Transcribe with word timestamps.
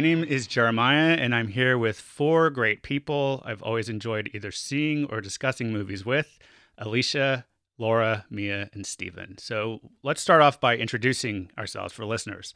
My 0.00 0.06
name 0.06 0.24
is 0.24 0.46
Jeremiah, 0.46 1.12
and 1.12 1.34
I'm 1.34 1.48
here 1.48 1.76
with 1.76 2.00
four 2.00 2.48
great 2.48 2.82
people 2.82 3.42
I've 3.44 3.62
always 3.62 3.90
enjoyed 3.90 4.30
either 4.32 4.50
seeing 4.50 5.04
or 5.10 5.20
discussing 5.20 5.74
movies 5.74 6.06
with 6.06 6.38
Alicia, 6.78 7.44
Laura, 7.76 8.24
Mia, 8.30 8.70
and 8.72 8.86
Stephen. 8.86 9.36
So 9.36 9.90
let's 10.02 10.22
start 10.22 10.40
off 10.40 10.58
by 10.58 10.78
introducing 10.78 11.50
ourselves 11.58 11.92
for 11.92 12.06
listeners. 12.06 12.54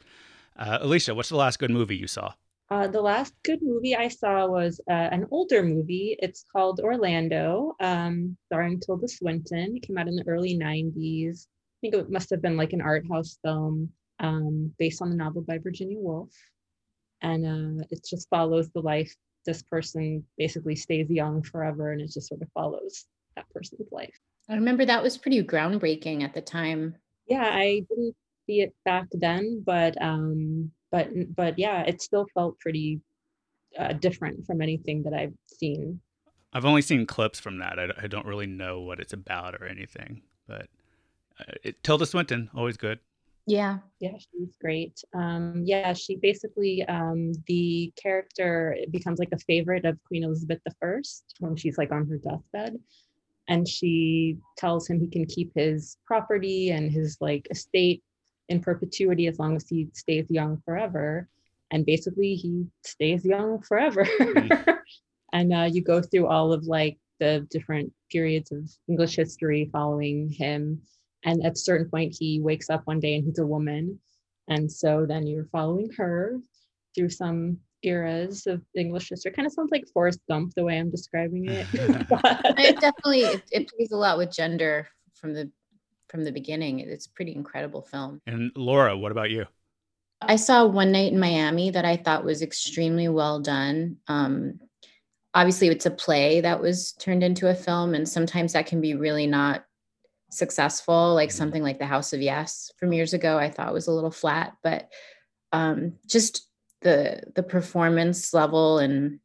Uh, 0.57 0.79
Alicia, 0.81 1.13
what's 1.13 1.29
the 1.29 1.35
last 1.35 1.59
good 1.59 1.69
movie 1.69 1.95
you 1.95 2.07
saw? 2.07 2.33
Uh, 2.71 2.87
the 2.87 2.99
last 2.99 3.35
good 3.43 3.59
movie 3.61 3.95
I 3.95 4.07
saw 4.07 4.47
was 4.47 4.81
uh, 4.89 4.93
an 4.93 5.27
older 5.29 5.61
movie. 5.61 6.17
It's 6.17 6.45
called 6.51 6.79
Orlando, 6.79 7.75
um, 7.79 8.35
starring 8.47 8.79
Tilda 8.79 9.07
Swinton. 9.07 9.77
It 9.77 9.83
came 9.85 9.99
out 9.99 10.07
in 10.07 10.15
the 10.15 10.27
early 10.27 10.57
90s. 10.57 11.45
I 11.45 11.77
think 11.81 11.93
it 11.93 12.09
must 12.09 12.31
have 12.31 12.41
been 12.41 12.57
like 12.57 12.73
an 12.73 12.81
art 12.81 13.05
house 13.07 13.37
film 13.45 13.91
um, 14.19 14.73
based 14.79 15.03
on 15.03 15.11
the 15.11 15.15
novel 15.15 15.43
by 15.43 15.59
Virginia 15.59 15.99
Woolf. 15.99 16.33
And 17.25 17.81
uh, 17.81 17.85
it 17.89 18.05
just 18.07 18.29
follows 18.29 18.69
the 18.69 18.81
life. 18.81 19.11
This 19.45 19.63
person 19.63 20.23
basically 20.37 20.75
stays 20.75 21.09
young 21.09 21.41
forever, 21.41 21.91
and 21.91 22.01
it 22.01 22.11
just 22.11 22.27
sort 22.27 22.41
of 22.43 22.49
follows 22.53 23.05
that 23.35 23.49
person's 23.49 23.91
life. 23.91 24.13
I 24.47 24.53
remember 24.53 24.85
that 24.85 25.01
was 25.01 25.17
pretty 25.17 25.43
groundbreaking 25.43 26.23
at 26.23 26.33
the 26.35 26.41
time. 26.41 26.95
Yeah, 27.27 27.49
I 27.51 27.83
didn't 27.89 28.15
see 28.45 28.61
it 28.61 28.75
back 28.85 29.07
then, 29.11 29.63
but 29.65 29.99
um, 30.01 30.71
but 30.91 31.09
but 31.35 31.57
yeah, 31.57 31.81
it 31.81 32.01
still 32.01 32.27
felt 32.35 32.59
pretty 32.59 33.01
uh, 33.79 33.93
different 33.93 34.45
from 34.45 34.61
anything 34.61 35.01
that 35.03 35.13
I've 35.13 35.33
seen. 35.47 35.99
I've 36.53 36.65
only 36.65 36.83
seen 36.83 37.07
clips 37.07 37.39
from 37.39 37.57
that. 37.57 37.79
I, 37.79 37.87
I 38.03 38.07
don't 38.07 38.27
really 38.27 38.47
know 38.47 38.81
what 38.81 38.99
it's 38.99 39.13
about 39.13 39.55
or 39.55 39.65
anything, 39.65 40.21
but 40.47 40.67
uh, 41.39 41.53
it, 41.63 41.83
Tilda 41.83 42.05
Swinton, 42.05 42.49
always 42.55 42.77
good. 42.77 42.99
Yeah. 43.47 43.79
Yeah, 43.99 44.17
she's 44.17 44.55
great. 44.59 44.99
Um, 45.13 45.63
yeah, 45.65 45.93
she 45.93 46.15
basically 46.15 46.83
um, 46.85 47.33
the 47.47 47.93
character 48.01 48.75
becomes 48.91 49.19
like 49.19 49.31
a 49.33 49.39
favorite 49.39 49.85
of 49.85 50.03
Queen 50.03 50.23
Elizabeth 50.23 50.59
I 50.65 51.01
when 51.39 51.55
she's 51.55 51.77
like 51.77 51.91
on 51.91 52.07
her 52.07 52.17
deathbed, 52.17 52.79
and 53.47 53.67
she 53.67 54.37
tells 54.57 54.87
him 54.87 54.99
he 54.99 55.07
can 55.07 55.25
keep 55.25 55.51
his 55.55 55.97
property 56.05 56.71
and 56.71 56.91
his 56.91 57.17
like 57.21 57.47
estate 57.51 58.03
in 58.49 58.61
perpetuity 58.61 59.27
as 59.27 59.39
long 59.39 59.55
as 59.55 59.67
he 59.67 59.89
stays 59.93 60.25
young 60.29 60.61
forever. 60.65 61.29
And 61.71 61.85
basically, 61.85 62.35
he 62.35 62.65
stays 62.83 63.25
young 63.25 63.61
forever. 63.61 64.05
Mm-hmm. 64.05 64.71
and 65.33 65.53
uh, 65.53 65.69
you 65.71 65.83
go 65.83 66.01
through 66.01 66.27
all 66.27 66.53
of 66.53 66.63
like 66.65 66.97
the 67.19 67.47
different 67.49 67.91
periods 68.11 68.51
of 68.51 68.69
English 68.87 69.15
history 69.15 69.69
following 69.71 70.29
him. 70.29 70.81
And 71.25 71.43
at 71.43 71.53
a 71.53 71.57
certain 71.57 71.89
point, 71.89 72.15
he 72.17 72.39
wakes 72.39 72.69
up 72.69 72.83
one 72.85 72.99
day 72.99 73.15
and 73.15 73.25
he's 73.25 73.39
a 73.39 73.45
woman. 73.45 73.99
And 74.47 74.71
so 74.71 75.05
then 75.07 75.25
you're 75.25 75.49
following 75.51 75.89
her 75.97 76.39
through 76.93 77.09
some 77.09 77.57
eras 77.83 78.47
of 78.47 78.61
English 78.75 79.09
history. 79.09 79.31
Kind 79.31 79.47
of 79.47 79.53
sounds 79.53 79.71
like 79.71 79.85
Forrest 79.93 80.19
Gump 80.29 80.53
the 80.55 80.63
way 80.63 80.77
I'm 80.77 80.91
describing 80.91 81.49
it. 81.49 81.67
it 81.73 82.79
definitely 82.79 83.21
it, 83.21 83.43
it 83.51 83.69
plays 83.69 83.91
a 83.91 83.97
lot 83.97 84.17
with 84.17 84.31
gender 84.31 84.87
from 85.13 85.33
the 85.33 85.51
from 86.09 86.23
the 86.23 86.31
beginning. 86.31 86.79
It's 86.79 87.07
a 87.07 87.11
pretty 87.11 87.33
incredible 87.33 87.81
film. 87.81 88.21
And 88.27 88.51
Laura, 88.55 88.95
what 88.95 89.11
about 89.11 89.31
you? 89.31 89.45
I 90.21 90.37
saw 90.37 90.65
One 90.65 90.91
Night 90.91 91.11
in 91.11 91.19
Miami 91.19 91.71
that 91.71 91.85
I 91.85 91.97
thought 91.97 92.23
was 92.23 92.41
extremely 92.41 93.09
well 93.09 93.39
done. 93.39 93.97
Um, 94.07 94.59
obviously, 95.33 95.67
it's 95.67 95.85
a 95.85 95.91
play 95.91 96.41
that 96.41 96.61
was 96.61 96.93
turned 96.93 97.23
into 97.23 97.49
a 97.49 97.55
film, 97.55 97.93
and 97.95 98.07
sometimes 98.07 98.53
that 98.53 98.65
can 98.65 98.81
be 98.81 98.95
really 98.95 99.27
not 99.27 99.65
successful. 100.35 101.13
Like 101.13 101.29
mm-hmm. 101.29 101.37
something 101.37 101.63
like 101.63 101.79
The 101.79 101.85
House 101.85 102.13
of 102.13 102.21
Yes 102.21 102.71
from 102.77 102.93
years 102.93 103.13
ago, 103.13 103.37
I 103.37 103.49
thought 103.49 103.73
was 103.73 103.87
a 103.87 103.91
little 103.91 104.11
flat, 104.11 104.55
but 104.63 104.89
um, 105.51 105.93
just 106.07 106.47
the 106.81 107.23
the 107.33 107.43
performance 107.43 108.33
level 108.33 108.79
and 108.79 109.19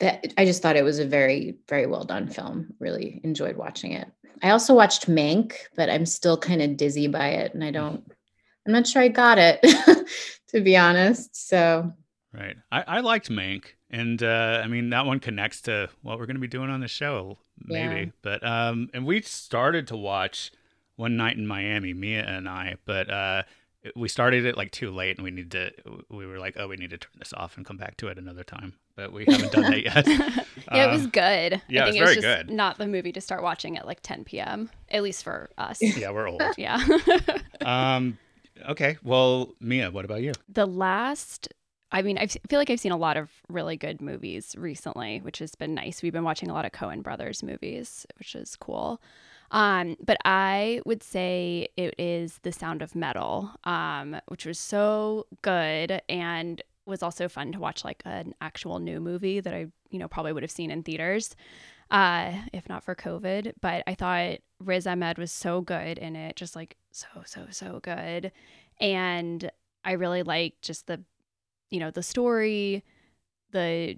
that 0.00 0.34
I 0.36 0.44
just 0.44 0.60
thought 0.60 0.76
it 0.76 0.84
was 0.84 0.98
a 0.98 1.06
very 1.06 1.58
very 1.68 1.86
well 1.86 2.04
done 2.04 2.28
film. 2.28 2.74
Really 2.80 3.20
enjoyed 3.24 3.56
watching 3.56 3.92
it. 3.92 4.08
I 4.42 4.50
also 4.50 4.74
watched 4.74 5.08
Mank, 5.08 5.54
but 5.76 5.88
I'm 5.88 6.06
still 6.06 6.36
kind 6.36 6.60
of 6.60 6.76
dizzy 6.76 7.06
by 7.06 7.28
it, 7.28 7.54
and 7.54 7.62
I 7.62 7.70
don't. 7.70 8.04
I'm 8.66 8.72
not 8.72 8.86
sure 8.86 9.02
I 9.02 9.08
got 9.08 9.38
it, 9.38 9.60
to 10.48 10.60
be 10.60 10.76
honest. 10.76 11.48
So. 11.48 11.92
Right. 12.34 12.56
I, 12.72 12.82
I 12.86 13.00
liked 13.00 13.30
Mank, 13.30 13.64
and 13.90 14.22
uh, 14.22 14.60
I 14.64 14.66
mean 14.66 14.90
that 14.90 15.06
one 15.06 15.20
connects 15.20 15.60
to 15.62 15.88
what 16.02 16.18
we're 16.18 16.26
going 16.26 16.36
to 16.36 16.40
be 16.40 16.48
doing 16.48 16.70
on 16.70 16.80
the 16.80 16.88
show, 16.88 17.38
maybe. 17.58 18.00
Yeah. 18.00 18.10
But 18.22 18.46
um, 18.46 18.88
and 18.92 19.06
we 19.06 19.22
started 19.22 19.86
to 19.88 19.96
watch 19.96 20.50
One 20.96 21.16
Night 21.16 21.36
in 21.36 21.46
Miami, 21.46 21.94
Mia 21.94 22.24
and 22.24 22.48
I, 22.48 22.76
but 22.86 23.08
uh, 23.08 23.42
we 23.94 24.08
started 24.08 24.44
it 24.46 24.56
like 24.56 24.72
too 24.72 24.90
late, 24.90 25.16
and 25.16 25.24
we 25.24 25.30
need 25.30 25.52
to. 25.52 25.70
We 26.10 26.26
were 26.26 26.38
like, 26.38 26.56
oh, 26.58 26.66
we 26.66 26.76
need 26.76 26.90
to 26.90 26.98
turn 26.98 27.12
this 27.18 27.32
off 27.32 27.56
and 27.56 27.64
come 27.64 27.76
back 27.76 27.96
to 27.98 28.08
it 28.08 28.18
another 28.18 28.42
time 28.44 28.74
but 28.96 29.12
we 29.12 29.24
haven't 29.26 29.52
done 29.52 29.70
that 29.70 29.82
yet. 29.82 30.06
yeah, 30.72 30.86
uh, 30.86 30.88
it 30.88 30.92
was 30.92 31.06
good. 31.06 31.60
Yeah, 31.68 31.82
I 31.82 31.90
think 31.90 31.96
it 31.96 32.00
was, 32.00 32.12
it 32.12 32.16
was 32.16 32.24
very 32.24 32.44
good. 32.44 32.50
Not 32.50 32.78
the 32.78 32.86
movie 32.86 33.12
to 33.12 33.20
start 33.20 33.42
watching 33.42 33.76
at 33.76 33.86
like 33.86 34.00
10 34.02 34.24
p.m. 34.24 34.70
At 34.88 35.02
least 35.02 35.24
for 35.24 35.50
us. 35.58 35.80
Yeah, 35.94 36.10
we're 36.10 36.28
old. 36.28 36.42
yeah. 36.58 36.82
um. 37.62 38.18
Okay. 38.68 38.96
Well, 39.02 39.54
Mia, 39.60 39.90
what 39.90 40.04
about 40.04 40.22
you? 40.22 40.32
The 40.48 40.66
last. 40.66 41.48
I 41.94 42.02
mean, 42.02 42.18
I 42.18 42.26
feel 42.26 42.58
like 42.58 42.70
I've 42.70 42.80
seen 42.80 42.90
a 42.90 42.96
lot 42.96 43.16
of 43.16 43.30
really 43.48 43.76
good 43.76 44.02
movies 44.02 44.56
recently, 44.58 45.20
which 45.20 45.38
has 45.38 45.54
been 45.54 45.74
nice. 45.74 46.02
We've 46.02 46.12
been 46.12 46.24
watching 46.24 46.50
a 46.50 46.52
lot 46.52 46.64
of 46.64 46.72
Coen 46.72 47.04
Brothers 47.04 47.40
movies, 47.44 48.04
which 48.18 48.34
is 48.34 48.56
cool. 48.56 49.00
Um, 49.52 49.96
but 50.04 50.16
I 50.24 50.80
would 50.86 51.04
say 51.04 51.68
it 51.76 51.94
is 51.96 52.40
The 52.42 52.50
Sound 52.50 52.82
of 52.82 52.96
Metal, 52.96 53.48
um, 53.62 54.16
which 54.26 54.44
was 54.44 54.58
so 54.58 55.28
good 55.42 56.02
and 56.08 56.60
was 56.84 57.00
also 57.00 57.28
fun 57.28 57.52
to 57.52 57.60
watch 57.60 57.84
like 57.84 58.02
an 58.04 58.34
actual 58.40 58.80
new 58.80 58.98
movie 58.98 59.38
that 59.38 59.54
I, 59.54 59.66
you 59.90 60.00
know, 60.00 60.08
probably 60.08 60.32
would 60.32 60.42
have 60.42 60.50
seen 60.50 60.72
in 60.72 60.82
theaters, 60.82 61.36
uh, 61.92 62.32
if 62.52 62.68
not 62.68 62.82
for 62.82 62.96
COVID. 62.96 63.52
But 63.60 63.84
I 63.86 63.94
thought 63.94 64.38
Riz 64.58 64.88
Ahmed 64.88 65.16
was 65.16 65.30
so 65.30 65.60
good 65.60 65.98
in 65.98 66.16
it, 66.16 66.34
just 66.34 66.56
like 66.56 66.76
so, 66.90 67.06
so, 67.24 67.46
so 67.50 67.78
good. 67.84 68.32
And 68.80 69.48
I 69.84 69.92
really 69.92 70.24
liked 70.24 70.62
just 70.62 70.88
the, 70.88 71.04
you 71.74 71.80
know, 71.80 71.90
the 71.90 72.04
story, 72.04 72.84
the 73.50 73.96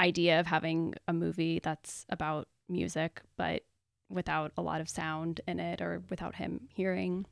idea 0.00 0.40
of 0.40 0.46
having 0.46 0.94
a 1.06 1.12
movie 1.12 1.60
that's 1.62 2.06
about 2.08 2.48
music, 2.70 3.20
but 3.36 3.64
without 4.08 4.50
a 4.56 4.62
lot 4.62 4.80
of 4.80 4.88
sound 4.88 5.42
in 5.46 5.60
it 5.60 5.82
or 5.82 6.02
without 6.08 6.36
him 6.36 6.68
hearing. 6.72 7.26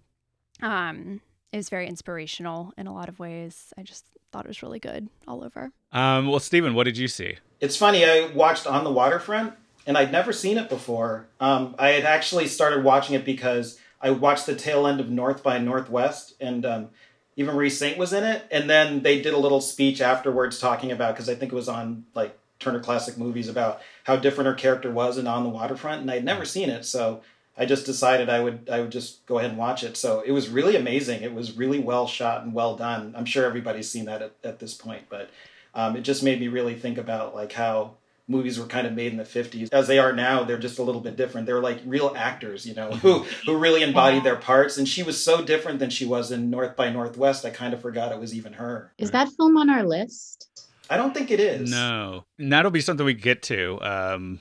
Um, 0.60 1.22
is 1.50 1.70
very 1.70 1.88
inspirational 1.88 2.74
in 2.76 2.86
a 2.86 2.92
lot 2.92 3.08
of 3.08 3.18
ways. 3.18 3.72
I 3.78 3.82
just 3.82 4.04
thought 4.30 4.44
it 4.44 4.48
was 4.48 4.62
really 4.62 4.78
good 4.78 5.08
all 5.26 5.42
over. 5.42 5.72
Um, 5.92 6.28
well, 6.28 6.40
Stephen, 6.40 6.74
what 6.74 6.84
did 6.84 6.98
you 6.98 7.08
see? 7.08 7.38
It's 7.58 7.76
funny. 7.76 8.04
I 8.04 8.30
watched 8.34 8.66
On 8.66 8.84
the 8.84 8.92
Waterfront, 8.92 9.54
and 9.86 9.96
I'd 9.96 10.12
never 10.12 10.34
seen 10.34 10.58
it 10.58 10.68
before. 10.68 11.26
Um, 11.40 11.74
I 11.78 11.88
had 11.88 12.04
actually 12.04 12.48
started 12.48 12.84
watching 12.84 13.14
it 13.16 13.24
because 13.24 13.80
I 14.02 14.10
watched 14.10 14.44
the 14.44 14.54
tail 14.54 14.86
end 14.86 15.00
of 15.00 15.08
North 15.08 15.42
by 15.42 15.56
Northwest, 15.58 16.34
and 16.38 16.66
um, 16.66 16.90
Eva 17.40 17.54
Marie 17.54 17.70
Saint 17.70 17.96
was 17.96 18.12
in 18.12 18.22
it. 18.22 18.44
And 18.50 18.68
then 18.68 19.02
they 19.02 19.22
did 19.22 19.32
a 19.32 19.38
little 19.38 19.62
speech 19.62 20.02
afterwards 20.02 20.58
talking 20.58 20.92
about 20.92 21.14
because 21.14 21.30
I 21.30 21.34
think 21.34 21.52
it 21.52 21.56
was 21.56 21.70
on 21.70 22.04
like 22.14 22.38
Turner 22.58 22.80
Classic 22.80 23.16
Movies 23.16 23.48
about 23.48 23.80
how 24.04 24.16
different 24.16 24.48
her 24.48 24.54
character 24.54 24.90
was 24.90 25.16
in 25.16 25.26
On 25.26 25.42
the 25.42 25.48
Waterfront, 25.48 26.02
and 26.02 26.10
I'd 26.10 26.22
never 26.22 26.44
seen 26.44 26.68
it, 26.68 26.84
so 26.84 27.22
I 27.56 27.64
just 27.64 27.86
decided 27.86 28.28
I 28.28 28.40
would 28.40 28.68
I 28.70 28.80
would 28.80 28.92
just 28.92 29.24
go 29.24 29.38
ahead 29.38 29.50
and 29.50 29.58
watch 29.58 29.82
it. 29.82 29.96
So 29.96 30.20
it 30.20 30.32
was 30.32 30.50
really 30.50 30.76
amazing. 30.76 31.22
It 31.22 31.32
was 31.32 31.56
really 31.56 31.78
well 31.78 32.06
shot 32.06 32.42
and 32.42 32.52
well 32.52 32.76
done. 32.76 33.14
I'm 33.16 33.24
sure 33.24 33.46
everybody's 33.46 33.90
seen 33.90 34.04
that 34.04 34.20
at, 34.20 34.32
at 34.44 34.58
this 34.58 34.74
point, 34.74 35.04
but 35.08 35.30
um, 35.74 35.96
it 35.96 36.02
just 36.02 36.22
made 36.22 36.38
me 36.40 36.48
really 36.48 36.74
think 36.74 36.98
about 36.98 37.34
like 37.34 37.52
how 37.52 37.94
movies 38.30 38.58
were 38.58 38.66
kind 38.66 38.86
of 38.86 38.92
made 38.92 39.10
in 39.10 39.18
the 39.18 39.24
50s 39.24 39.68
as 39.72 39.88
they 39.88 39.98
are 39.98 40.12
now 40.12 40.44
they're 40.44 40.58
just 40.58 40.78
a 40.78 40.82
little 40.82 41.00
bit 41.00 41.16
different 41.16 41.46
they're 41.46 41.60
like 41.60 41.80
real 41.84 42.14
actors 42.16 42.64
you 42.64 42.74
know 42.74 42.90
who 43.02 43.18
who 43.44 43.56
really 43.56 43.82
embodied 43.82 44.24
their 44.24 44.36
parts 44.36 44.78
and 44.78 44.88
she 44.88 45.02
was 45.02 45.22
so 45.22 45.44
different 45.44 45.78
than 45.80 45.90
she 45.90 46.06
was 46.06 46.30
in 46.30 46.48
north 46.48 46.76
by 46.76 46.90
northwest 46.90 47.44
i 47.44 47.50
kind 47.50 47.74
of 47.74 47.82
forgot 47.82 48.12
it 48.12 48.18
was 48.20 48.34
even 48.34 48.52
her 48.52 48.92
is 48.98 49.10
that 49.10 49.28
film 49.36 49.56
on 49.56 49.68
our 49.68 49.82
list 49.82 50.48
i 50.88 50.96
don't 50.96 51.12
think 51.12 51.30
it 51.30 51.40
is 51.40 51.70
no 51.70 52.24
and 52.38 52.52
that'll 52.52 52.70
be 52.70 52.80
something 52.80 53.04
we 53.04 53.14
get 53.14 53.42
to 53.42 53.78
um 53.82 54.40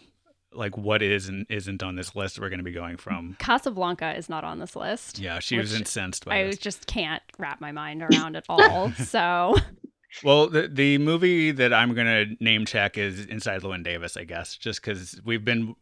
like 0.54 0.78
what 0.78 1.02
is 1.02 1.28
and 1.28 1.46
isn't 1.50 1.84
on 1.84 1.96
this 1.96 2.16
list 2.16 2.40
we're 2.40 2.50
going 2.50 2.60
to 2.60 2.64
be 2.64 2.72
going 2.72 2.98
from. 2.98 3.36
Casablanca 3.40 4.18
is 4.18 4.30
not 4.30 4.44
on 4.44 4.60
this 4.60 4.76
list. 4.76 5.20
Yeah, 5.20 5.40
she 5.40 5.58
was 5.58 5.74
incensed 5.74 6.26
by 6.26 6.40
I 6.40 6.44
this. 6.46 6.58
just 6.58 6.88
can't 6.88 7.22
wrap 7.38 7.62
my 7.62 7.72
mind 7.72 8.02
around 8.02 8.36
at 8.36 8.46
all. 8.50 8.92
so 9.06 9.56
well, 10.24 10.48
the 10.48 10.68
the 10.68 10.98
movie 10.98 11.52
that 11.52 11.74
I'm 11.74 11.94
gonna 11.94 12.26
name 12.40 12.66
check 12.66 12.98
is 12.98 13.26
Inside 13.26 13.62
Llewyn 13.62 13.84
Davis, 13.84 14.18
I 14.18 14.24
guess, 14.24 14.56
just 14.56 14.82
because 14.82 15.20
we've 15.24 15.46
been, 15.46 15.76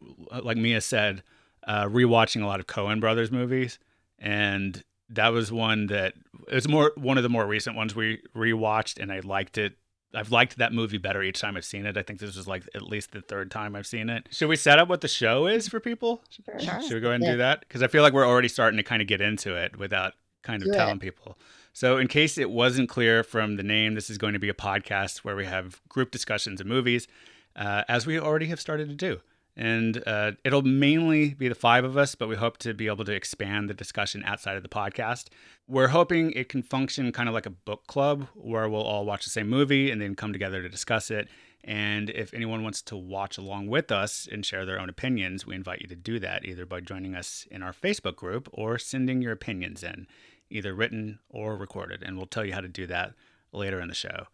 like 0.44 0.58
Mia 0.58 0.82
said, 0.82 1.24
uh, 1.66 1.86
rewatching 1.86 2.42
a 2.42 2.46
lot 2.46 2.60
of 2.60 2.68
Coen 2.68 3.00
Brothers 3.00 3.32
movies, 3.32 3.80
and 4.20 4.84
that 5.10 5.30
was 5.30 5.52
one 5.52 5.88
that 5.88 6.14
it 6.48 6.56
was 6.56 6.68
more 6.68 6.92
one 6.96 7.18
of 7.18 7.24
the 7.24 7.30
more 7.30 7.46
recent 7.46 7.76
ones 7.76 7.96
we 7.96 8.22
rewatched, 8.36 9.02
and 9.02 9.12
I 9.12 9.20
liked 9.20 9.58
it 9.58 9.74
I've 10.14 10.32
liked 10.32 10.58
that 10.58 10.74
movie 10.74 10.98
better 10.98 11.22
each 11.22 11.40
time 11.40 11.58
I've 11.58 11.66
seen 11.66 11.86
it. 11.86 11.98
I 11.98 12.02
think 12.02 12.20
this 12.20 12.36
was 12.36 12.48
like 12.48 12.64
at 12.74 12.82
least 12.82 13.12
the 13.12 13.22
third 13.22 13.52
time 13.52 13.76
I've 13.76 13.88
seen 13.88 14.10
it. 14.10 14.28
Should 14.32 14.48
we 14.48 14.56
set 14.56 14.80
up 14.80 14.88
what 14.88 15.02
the 15.02 15.08
show 15.08 15.48
is 15.48 15.68
for 15.68 15.80
people? 15.80 16.24
Sure. 16.60 16.82
Should 16.82 16.94
we 16.94 17.00
go 17.00 17.10
ahead 17.10 17.16
and 17.16 17.24
yeah. 17.26 17.32
do 17.32 17.38
that? 17.38 17.60
Because 17.62 17.84
I 17.84 17.88
feel 17.88 18.04
like 18.04 18.14
we're 18.14 18.28
already 18.28 18.48
starting 18.48 18.78
to 18.78 18.84
kind 18.84 19.02
of 19.02 19.08
get 19.08 19.22
into 19.22 19.56
it 19.56 19.78
without 19.78 20.14
kind 20.44 20.62
of 20.62 20.70
do 20.70 20.74
telling 20.74 20.96
it. 20.96 21.02
people. 21.02 21.38
So, 21.78 22.00
in 22.00 22.08
case 22.08 22.40
it 22.40 22.50
wasn't 22.50 22.90
clear 22.90 23.24
from 23.24 23.56
the 23.56 23.62
name, 23.62 23.94
this 23.94 24.10
is 24.10 24.18
going 24.18 24.34
to 24.34 24.40
be 24.40 24.50
a 24.50 24.54
podcast 24.56 25.20
where 25.20 25.36
we 25.36 25.46
have 25.46 25.80
group 25.88 26.10
discussions 26.10 26.60
of 26.60 26.66
movies, 26.66 27.08
uh, 27.56 27.84
as 27.88 28.08
we 28.08 28.20
already 28.20 28.48
have 28.48 28.60
started 28.60 28.90
to 28.90 28.96
do. 28.96 29.20
And 29.56 30.02
uh, 30.08 30.32
it'll 30.44 30.64
mainly 30.64 31.36
be 31.36 31.48
the 31.48 31.54
five 31.54 31.84
of 31.84 31.96
us, 31.96 32.16
but 32.16 32.30
we 32.30 32.36
hope 32.36 32.58
to 32.60 32.74
be 32.74 32.88
able 32.88 33.06
to 33.06 33.12
expand 33.12 33.70
the 33.70 33.76
discussion 33.76 34.24
outside 34.26 34.58
of 34.58 34.64
the 34.64 34.70
podcast. 34.70 35.28
We're 35.68 35.90
hoping 35.90 36.32
it 36.32 36.50
can 36.50 36.64
function 36.64 37.12
kind 37.12 37.30
of 37.30 37.36
like 37.36 37.46
a 37.46 37.52
book 37.52 37.86
club 37.86 38.28
where 38.34 38.68
we'll 38.68 38.82
all 38.82 39.06
watch 39.06 39.26
the 39.26 39.30
same 39.30 39.48
movie 39.48 39.92
and 39.92 40.02
then 40.02 40.16
come 40.16 40.34
together 40.34 40.64
to 40.64 40.70
discuss 40.70 41.12
it. 41.12 41.28
And 41.64 42.10
if 42.10 42.34
anyone 42.34 42.64
wants 42.64 42.82
to 42.84 42.98
watch 42.98 43.38
along 43.38 43.68
with 43.68 43.92
us 43.92 44.28
and 44.32 44.44
share 44.44 44.66
their 44.66 44.80
own 44.80 44.90
opinions, 44.90 45.46
we 45.46 45.54
invite 45.54 45.82
you 45.82 45.88
to 45.90 45.96
do 45.96 46.18
that 46.20 46.44
either 46.44 46.66
by 46.66 46.80
joining 46.80 47.14
us 47.14 47.46
in 47.52 47.62
our 47.62 47.74
Facebook 47.74 48.16
group 48.16 48.50
or 48.52 48.80
sending 48.80 49.22
your 49.22 49.34
opinions 49.34 49.84
in 49.84 50.08
either 50.50 50.74
written 50.74 51.20
or 51.30 51.56
recorded, 51.56 52.04
and 52.04 52.18
we'll 52.18 52.26
tell 52.26 52.46
you 52.46 52.54
how 52.54 52.62
to 52.62 52.68
do 52.68 52.88
that 52.88 53.14
later 53.52 53.80
in 53.80 53.88
the 53.88 53.96
show. 53.96 54.28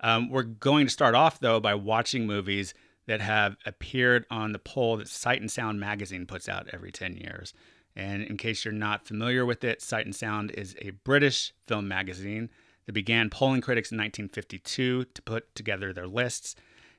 Um, 0.00 0.30
we're 0.30 0.42
going 0.42 0.86
to 0.86 0.92
start 0.92 1.14
off, 1.14 1.40
though, 1.40 1.60
by 1.60 1.74
watching 1.74 2.26
movies 2.26 2.74
that 3.06 3.20
have 3.20 3.56
appeared 3.66 4.24
on 4.30 4.52
the 4.52 4.58
poll 4.58 4.96
that 4.96 5.08
Sight 5.08 5.40
and 5.40 5.50
Sound 5.50 5.80
magazine 5.80 6.26
puts 6.26 6.48
out 6.48 6.68
every 6.72 6.92
10 6.92 7.16
years. 7.16 7.52
And 7.96 8.22
in 8.22 8.36
case 8.36 8.64
you're 8.64 8.72
not 8.72 9.06
familiar 9.06 9.44
with 9.44 9.64
it, 9.64 9.82
Sight 9.82 10.06
and 10.06 10.14
Sound 10.14 10.52
is 10.52 10.76
a 10.80 10.90
British 10.90 11.52
film 11.66 11.88
magazine 11.88 12.50
that 12.86 12.92
began 12.92 13.28
polling 13.28 13.60
critics 13.60 13.90
in 13.90 13.98
1952 13.98 15.04
to 15.04 15.22
put 15.22 15.54
together 15.54 15.92
their 15.92 16.06
lists. 16.06 16.54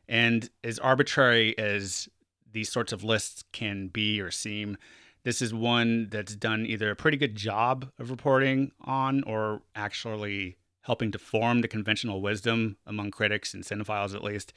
And 0.07 0.49
as 0.63 0.79
arbitrary 0.79 1.57
as 1.57 2.09
these 2.51 2.69
sorts 2.69 2.91
of 2.91 3.03
lists 3.03 3.43
can 3.51 3.87
be 3.87 4.19
or 4.19 4.31
seem, 4.31 4.77
this 5.23 5.41
is 5.41 5.53
one 5.53 6.07
that's 6.09 6.35
done 6.35 6.65
either 6.65 6.89
a 6.89 6.95
pretty 6.95 7.17
good 7.17 7.35
job 7.35 7.91
of 7.99 8.09
reporting 8.09 8.71
on 8.81 9.23
or 9.23 9.61
actually 9.75 10.57
helping 10.81 11.11
to 11.11 11.19
form 11.19 11.61
the 11.61 11.67
conventional 11.67 12.21
wisdom 12.21 12.77
among 12.87 13.11
critics 13.11 13.53
and 13.53 13.63
cinephiles, 13.63 14.15
at 14.15 14.23
least, 14.23 14.51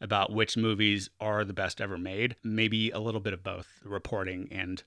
about 0.00 0.32
which 0.32 0.56
movies 0.56 1.08
are 1.20 1.44
the 1.44 1.52
best 1.52 1.80
ever 1.80 1.96
made. 1.96 2.34
Maybe 2.42 2.90
a 2.90 2.98
little 2.98 3.20
bit 3.20 3.32
of 3.32 3.44
both 3.44 3.80
reporting 3.84 4.48
and 4.50 4.82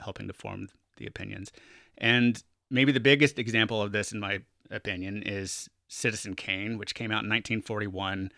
helping 0.00 0.26
to 0.28 0.34
form 0.34 0.68
the 0.98 1.06
opinions. 1.06 1.50
And 1.96 2.42
maybe 2.70 2.92
the 2.92 3.00
biggest 3.00 3.38
example 3.38 3.80
of 3.80 3.92
this, 3.92 4.12
in 4.12 4.20
my 4.20 4.40
opinion, 4.70 5.22
is 5.24 5.70
Citizen 5.88 6.34
Kane, 6.34 6.76
which 6.76 6.94
came 6.94 7.10
out 7.10 7.24
in 7.24 7.30
1941, 7.30 8.30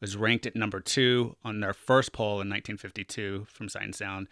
was 0.00 0.16
ranked 0.16 0.46
at 0.46 0.54
number 0.54 0.80
two 0.80 1.34
on 1.42 1.60
their 1.60 1.72
first 1.72 2.12
poll 2.12 2.34
in 2.34 2.48
1952 2.50 3.46
from 3.48 3.68
Sight 3.68 3.82
and 3.82 3.94
Sound 3.94 4.28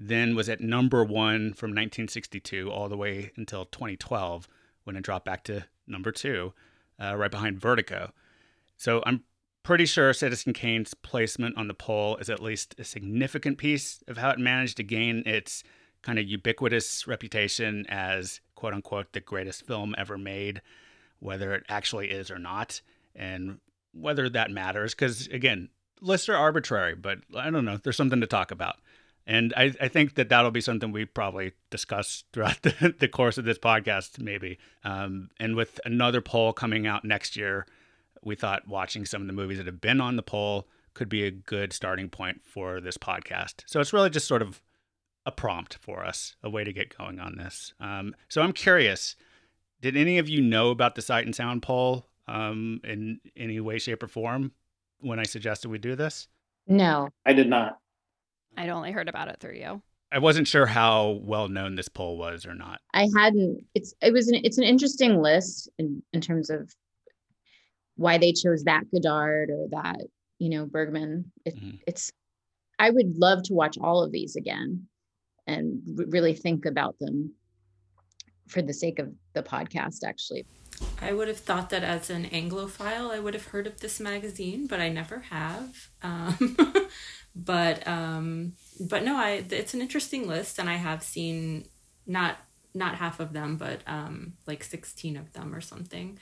then 0.00 0.36
was 0.36 0.48
at 0.48 0.60
number 0.60 1.02
one 1.02 1.52
from 1.52 1.70
1962 1.70 2.70
all 2.70 2.88
the 2.88 2.96
way 2.96 3.32
until 3.36 3.64
2012 3.64 4.46
when 4.84 4.96
it 4.96 5.02
dropped 5.02 5.24
back 5.24 5.42
to 5.44 5.64
number 5.88 6.12
two, 6.12 6.52
uh, 7.02 7.16
right 7.16 7.32
behind 7.32 7.60
Vertigo. 7.60 8.12
So 8.76 9.02
I'm 9.04 9.24
pretty 9.64 9.86
sure 9.86 10.12
Citizen 10.12 10.52
Kane's 10.52 10.94
placement 10.94 11.58
on 11.58 11.66
the 11.66 11.74
poll 11.74 12.16
is 12.18 12.30
at 12.30 12.40
least 12.40 12.76
a 12.78 12.84
significant 12.84 13.58
piece 13.58 14.02
of 14.06 14.16
how 14.16 14.30
it 14.30 14.38
managed 14.38 14.76
to 14.76 14.84
gain 14.84 15.24
its 15.26 15.64
kind 16.02 16.18
of 16.18 16.26
ubiquitous 16.28 17.08
reputation 17.08 17.84
as 17.88 18.40
quote 18.54 18.74
unquote 18.74 19.12
the 19.12 19.20
greatest 19.20 19.66
film 19.66 19.96
ever 19.98 20.16
made, 20.16 20.62
whether 21.18 21.54
it 21.54 21.64
actually 21.68 22.12
is 22.12 22.30
or 22.30 22.38
not, 22.38 22.80
and 23.16 23.58
whether 23.92 24.28
that 24.28 24.52
matters. 24.52 24.94
Because 24.94 25.26
again, 25.26 25.70
lists 26.00 26.28
are 26.28 26.36
arbitrary, 26.36 26.94
but 26.94 27.18
I 27.36 27.50
don't 27.50 27.64
know, 27.64 27.78
there's 27.78 27.96
something 27.96 28.20
to 28.20 28.28
talk 28.28 28.52
about. 28.52 28.76
And 29.28 29.52
I, 29.58 29.74
I 29.78 29.88
think 29.88 30.14
that 30.14 30.30
that'll 30.30 30.50
be 30.50 30.62
something 30.62 30.90
we 30.90 31.04
probably 31.04 31.52
discuss 31.68 32.24
throughout 32.32 32.60
the, 32.62 32.94
the 32.98 33.08
course 33.08 33.36
of 33.36 33.44
this 33.44 33.58
podcast, 33.58 34.18
maybe. 34.18 34.58
Um, 34.84 35.28
and 35.38 35.54
with 35.54 35.78
another 35.84 36.22
poll 36.22 36.54
coming 36.54 36.86
out 36.86 37.04
next 37.04 37.36
year, 37.36 37.66
we 38.24 38.34
thought 38.34 38.66
watching 38.66 39.04
some 39.04 39.20
of 39.20 39.26
the 39.26 39.34
movies 39.34 39.58
that 39.58 39.66
have 39.66 39.82
been 39.82 40.00
on 40.00 40.16
the 40.16 40.22
poll 40.22 40.66
could 40.94 41.10
be 41.10 41.24
a 41.24 41.30
good 41.30 41.74
starting 41.74 42.08
point 42.08 42.40
for 42.42 42.80
this 42.80 42.96
podcast. 42.96 43.62
So 43.66 43.80
it's 43.80 43.92
really 43.92 44.10
just 44.10 44.26
sort 44.26 44.40
of 44.40 44.62
a 45.26 45.30
prompt 45.30 45.76
for 45.82 46.04
us, 46.04 46.34
a 46.42 46.48
way 46.48 46.64
to 46.64 46.72
get 46.72 46.96
going 46.96 47.20
on 47.20 47.36
this. 47.36 47.74
Um, 47.78 48.16
so 48.28 48.40
I'm 48.40 48.52
curious 48.52 49.14
did 49.80 49.96
any 49.96 50.18
of 50.18 50.28
you 50.28 50.40
know 50.40 50.70
about 50.70 50.94
the 50.94 51.02
Sight 51.02 51.24
and 51.24 51.34
Sound 51.34 51.62
poll 51.62 52.06
um, 52.26 52.80
in 52.82 53.20
any 53.36 53.60
way, 53.60 53.78
shape, 53.78 54.02
or 54.02 54.08
form 54.08 54.52
when 55.00 55.20
I 55.20 55.22
suggested 55.22 55.68
we 55.68 55.78
do 55.78 55.94
this? 55.94 56.26
No. 56.66 57.10
I 57.24 57.32
did 57.32 57.48
not. 57.48 57.78
I'd 58.58 58.70
only 58.70 58.90
heard 58.90 59.08
about 59.08 59.28
it 59.28 59.36
through 59.38 59.54
you. 59.54 59.80
I 60.10 60.18
wasn't 60.18 60.48
sure 60.48 60.66
how 60.66 61.20
well 61.22 61.48
known 61.48 61.76
this 61.76 61.88
poll 61.88 62.18
was 62.18 62.44
or 62.44 62.54
not. 62.54 62.80
I 62.92 63.08
hadn't. 63.16 63.64
It's 63.74 63.94
it 64.02 64.12
was 64.12 64.28
an 64.28 64.40
it's 64.42 64.58
an 64.58 64.64
interesting 64.64 65.22
list 65.22 65.68
in 65.78 66.02
in 66.12 66.20
terms 66.20 66.50
of 66.50 66.74
why 67.94 68.18
they 68.18 68.32
chose 68.32 68.64
that 68.64 68.84
Godard 68.92 69.50
or 69.50 69.66
that 69.70 70.06
you 70.38 70.50
know 70.50 70.66
Bergman. 70.66 71.30
It, 71.44 71.56
mm-hmm. 71.56 71.76
It's 71.86 72.10
I 72.80 72.90
would 72.90 73.16
love 73.16 73.44
to 73.44 73.54
watch 73.54 73.78
all 73.80 74.02
of 74.02 74.10
these 74.10 74.34
again 74.34 74.88
and 75.46 75.80
r- 75.98 76.06
really 76.08 76.34
think 76.34 76.64
about 76.64 76.98
them 76.98 77.34
for 78.48 78.62
the 78.62 78.74
sake 78.74 78.98
of 78.98 79.12
the 79.34 79.42
podcast. 79.42 79.98
Actually, 80.04 80.46
I 81.00 81.12
would 81.12 81.28
have 81.28 81.38
thought 81.38 81.70
that 81.70 81.84
as 81.84 82.10
an 82.10 82.24
Anglophile, 82.24 83.10
I 83.10 83.20
would 83.20 83.34
have 83.34 83.46
heard 83.46 83.66
of 83.66 83.80
this 83.80 84.00
magazine, 84.00 84.66
but 84.66 84.80
I 84.80 84.88
never 84.88 85.20
have. 85.30 85.90
Um, 86.02 86.56
but 87.38 87.86
um 87.86 88.52
but 88.80 89.04
no 89.04 89.16
i 89.16 89.44
it's 89.50 89.72
an 89.72 89.80
interesting 89.80 90.26
list 90.26 90.58
and 90.58 90.68
i 90.68 90.74
have 90.74 91.02
seen 91.02 91.64
not 92.06 92.38
not 92.74 92.96
half 92.96 93.20
of 93.20 93.32
them 93.32 93.56
but 93.56 93.80
um 93.86 94.32
like 94.46 94.64
16 94.64 95.16
of 95.16 95.32
them 95.32 95.54
or 95.54 95.60
something. 95.60 96.18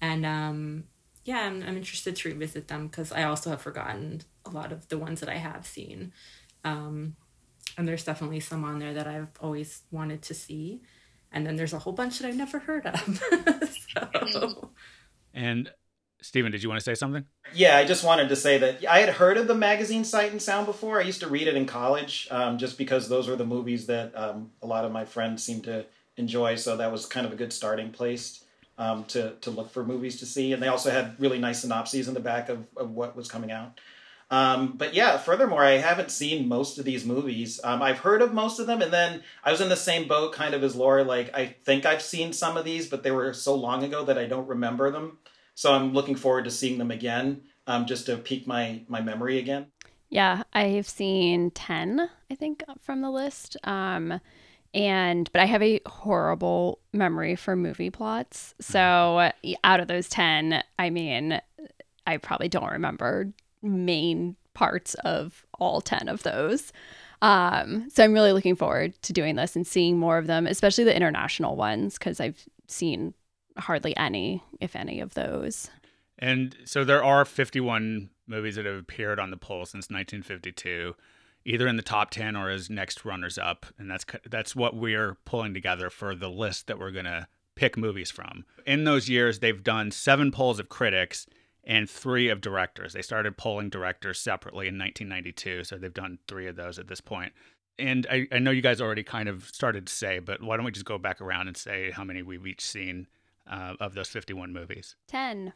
And 0.00 0.24
um 0.24 0.84
yeah 1.24 1.40
i'm, 1.40 1.62
I'm 1.62 1.76
interested 1.76 2.16
to 2.16 2.28
revisit 2.28 2.68
them 2.68 2.86
because 2.86 3.12
i 3.12 3.24
also 3.24 3.50
have 3.50 3.60
forgotten 3.60 4.22
a 4.46 4.50
lot 4.50 4.72
of 4.72 4.88
the 4.88 4.98
ones 4.98 5.20
that 5.20 5.28
i 5.28 5.36
have 5.36 5.66
seen. 5.66 6.12
Um 6.64 7.16
and 7.76 7.86
there's 7.86 8.04
definitely 8.04 8.40
some 8.40 8.64
on 8.64 8.78
there 8.78 8.94
that 8.94 9.06
i've 9.06 9.28
always 9.40 9.82
wanted 9.90 10.22
to 10.22 10.34
see. 10.34 10.82
And 11.32 11.46
then 11.46 11.56
there's 11.56 11.72
a 11.72 11.78
whole 11.78 11.92
bunch 11.92 12.18
that 12.18 12.28
i've 12.28 12.36
never 12.36 12.60
heard 12.60 12.86
of. 12.86 13.22
So. 14.32 14.70
and 15.34 15.70
Stephen, 16.22 16.52
did 16.52 16.62
you 16.62 16.68
want 16.68 16.78
to 16.78 16.84
say 16.84 16.94
something? 16.94 17.24
Yeah, 17.54 17.76
I 17.76 17.84
just 17.84 18.04
wanted 18.04 18.28
to 18.28 18.36
say 18.36 18.58
that 18.58 18.84
I 18.86 19.00
had 19.00 19.08
heard 19.08 19.38
of 19.38 19.46
the 19.46 19.54
magazine 19.54 20.04
Sight 20.04 20.32
and 20.32 20.40
Sound 20.40 20.66
before. 20.66 21.00
I 21.00 21.04
used 21.04 21.20
to 21.20 21.28
read 21.28 21.48
it 21.48 21.56
in 21.56 21.66
college, 21.66 22.28
um, 22.30 22.58
just 22.58 22.76
because 22.76 23.08
those 23.08 23.28
were 23.28 23.36
the 23.36 23.46
movies 23.46 23.86
that 23.86 24.16
um, 24.16 24.50
a 24.62 24.66
lot 24.66 24.84
of 24.84 24.92
my 24.92 25.04
friends 25.04 25.42
seemed 25.42 25.64
to 25.64 25.86
enjoy. 26.16 26.56
So 26.56 26.76
that 26.76 26.92
was 26.92 27.06
kind 27.06 27.26
of 27.26 27.32
a 27.32 27.36
good 27.36 27.52
starting 27.52 27.90
place 27.90 28.44
um, 28.78 29.04
to 29.04 29.34
to 29.40 29.50
look 29.50 29.70
for 29.70 29.84
movies 29.84 30.18
to 30.20 30.26
see. 30.26 30.52
And 30.52 30.62
they 30.62 30.68
also 30.68 30.90
had 30.90 31.18
really 31.18 31.38
nice 31.38 31.60
synopses 31.60 32.08
in 32.08 32.14
the 32.14 32.20
back 32.20 32.48
of, 32.48 32.66
of 32.76 32.90
what 32.90 33.16
was 33.16 33.28
coming 33.28 33.50
out. 33.50 33.80
Um, 34.30 34.74
but 34.76 34.94
yeah, 34.94 35.18
furthermore, 35.18 35.64
I 35.64 35.78
haven't 35.78 36.12
seen 36.12 36.46
most 36.46 36.78
of 36.78 36.84
these 36.84 37.04
movies. 37.04 37.60
Um, 37.64 37.82
I've 37.82 37.98
heard 37.98 38.22
of 38.22 38.32
most 38.32 38.60
of 38.60 38.68
them, 38.68 38.80
and 38.80 38.92
then 38.92 39.22
I 39.42 39.50
was 39.50 39.60
in 39.60 39.68
the 39.68 39.76
same 39.76 40.06
boat 40.06 40.32
kind 40.32 40.54
of 40.54 40.62
as 40.62 40.76
Laura. 40.76 41.02
Like, 41.02 41.34
I 41.34 41.46
think 41.64 41.84
I've 41.84 42.00
seen 42.00 42.32
some 42.32 42.56
of 42.56 42.64
these, 42.64 42.86
but 42.86 43.02
they 43.02 43.10
were 43.10 43.32
so 43.32 43.56
long 43.56 43.82
ago 43.82 44.04
that 44.04 44.18
I 44.18 44.26
don't 44.26 44.46
remember 44.46 44.90
them. 44.92 45.18
So 45.54 45.72
I'm 45.72 45.92
looking 45.92 46.16
forward 46.16 46.44
to 46.44 46.50
seeing 46.50 46.78
them 46.78 46.90
again, 46.90 47.42
um, 47.66 47.86
just 47.86 48.06
to 48.06 48.16
pique 48.16 48.46
my 48.46 48.82
my 48.88 49.00
memory 49.00 49.38
again. 49.38 49.66
Yeah, 50.08 50.42
I've 50.52 50.88
seen 50.88 51.50
ten, 51.52 52.10
I 52.30 52.34
think, 52.34 52.64
from 52.80 53.00
the 53.00 53.10
list. 53.10 53.56
Um, 53.64 54.20
and 54.72 55.30
but 55.32 55.42
I 55.42 55.46
have 55.46 55.62
a 55.62 55.80
horrible 55.86 56.80
memory 56.92 57.36
for 57.36 57.56
movie 57.56 57.90
plots. 57.90 58.54
So 58.60 59.30
out 59.64 59.80
of 59.80 59.88
those 59.88 60.08
ten, 60.08 60.62
I 60.78 60.90
mean, 60.90 61.40
I 62.06 62.16
probably 62.16 62.48
don't 62.48 62.72
remember 62.72 63.32
main 63.62 64.36
parts 64.54 64.94
of 64.94 65.44
all 65.58 65.80
ten 65.80 66.08
of 66.08 66.22
those. 66.22 66.72
Um, 67.22 67.90
so 67.90 68.02
I'm 68.02 68.14
really 68.14 68.32
looking 68.32 68.56
forward 68.56 68.94
to 69.02 69.12
doing 69.12 69.36
this 69.36 69.54
and 69.54 69.66
seeing 69.66 69.98
more 69.98 70.16
of 70.16 70.26
them, 70.26 70.46
especially 70.46 70.84
the 70.84 70.96
international 70.96 71.54
ones, 71.54 71.98
because 71.98 72.18
I've 72.18 72.42
seen 72.66 73.12
hardly 73.56 73.96
any, 73.96 74.42
if 74.60 74.76
any, 74.76 75.00
of 75.00 75.14
those. 75.14 75.70
And 76.18 76.56
so 76.64 76.84
there 76.84 77.02
are 77.02 77.24
51 77.24 78.10
movies 78.26 78.56
that 78.56 78.66
have 78.66 78.78
appeared 78.78 79.18
on 79.18 79.30
the 79.30 79.36
poll 79.36 79.64
since 79.64 79.90
1952, 79.90 80.94
either 81.44 81.66
in 81.66 81.76
the 81.76 81.82
top 81.82 82.10
10 82.10 82.36
or 82.36 82.50
as 82.50 82.70
next 82.70 83.04
runners 83.04 83.38
up, 83.38 83.66
and 83.78 83.90
that's 83.90 84.04
that's 84.28 84.54
what 84.54 84.76
we're 84.76 85.16
pulling 85.24 85.54
together 85.54 85.90
for 85.90 86.14
the 86.14 86.28
list 86.28 86.66
that 86.66 86.78
we're 86.78 86.90
going 86.90 87.06
to 87.06 87.26
pick 87.56 87.76
movies 87.76 88.10
from. 88.10 88.44
In 88.66 88.84
those 88.84 89.08
years, 89.08 89.38
they've 89.38 89.62
done 89.62 89.90
seven 89.90 90.30
polls 90.30 90.58
of 90.58 90.68
critics 90.68 91.26
and 91.64 91.88
three 91.88 92.28
of 92.28 92.40
directors. 92.40 92.92
They 92.92 93.02
started 93.02 93.36
polling 93.36 93.68
directors 93.68 94.18
separately 94.18 94.66
in 94.66 94.78
1992, 94.78 95.64
so 95.64 95.76
they've 95.76 95.92
done 95.92 96.18
three 96.26 96.46
of 96.46 96.56
those 96.56 96.78
at 96.78 96.88
this 96.88 97.00
point. 97.00 97.32
And 97.78 98.06
I, 98.10 98.26
I 98.32 98.38
know 98.38 98.50
you 98.50 98.62
guys 98.62 98.80
already 98.80 99.02
kind 99.02 99.28
of 99.28 99.48
started 99.48 99.86
to 99.86 99.92
say, 99.92 100.18
but 100.18 100.42
why 100.42 100.56
don't 100.56 100.66
we 100.66 100.72
just 100.72 100.84
go 100.84 100.98
back 100.98 101.20
around 101.20 101.48
and 101.48 101.56
say 101.56 101.90
how 101.90 102.04
many 102.04 102.22
we've 102.22 102.46
each 102.46 102.64
seen 102.64 103.06
uh, 103.50 103.74
of 103.80 103.94
those 103.94 104.08
51 104.08 104.52
movies? 104.52 104.96
10. 105.08 105.52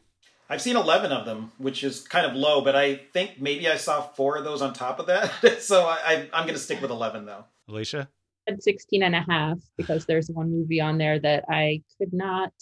I've 0.49 0.61
seen 0.61 0.75
11 0.75 1.11
of 1.11 1.25
them, 1.25 1.51
which 1.57 1.83
is 1.83 2.01
kind 2.01 2.25
of 2.25 2.35
low, 2.35 2.61
but 2.61 2.75
I 2.75 2.95
think 3.13 3.41
maybe 3.41 3.67
I 3.67 3.77
saw 3.77 4.01
four 4.01 4.37
of 4.37 4.43
those 4.43 4.61
on 4.61 4.73
top 4.73 4.99
of 4.99 5.07
that. 5.07 5.31
so 5.61 5.85
I, 5.85 6.27
am 6.31 6.43
going 6.43 6.53
to 6.53 6.59
stick 6.59 6.81
with 6.81 6.91
11 6.91 7.25
though. 7.25 7.45
Alicia? 7.67 8.09
At 8.47 8.61
16 8.61 9.01
and 9.01 9.15
a 9.15 9.25
half 9.27 9.57
because 9.75 10.05
there's 10.05 10.29
one 10.29 10.51
movie 10.51 10.79
on 10.79 10.99
there 10.99 11.19
that 11.19 11.45
I 11.49 11.81
could 11.97 12.13
not 12.13 12.53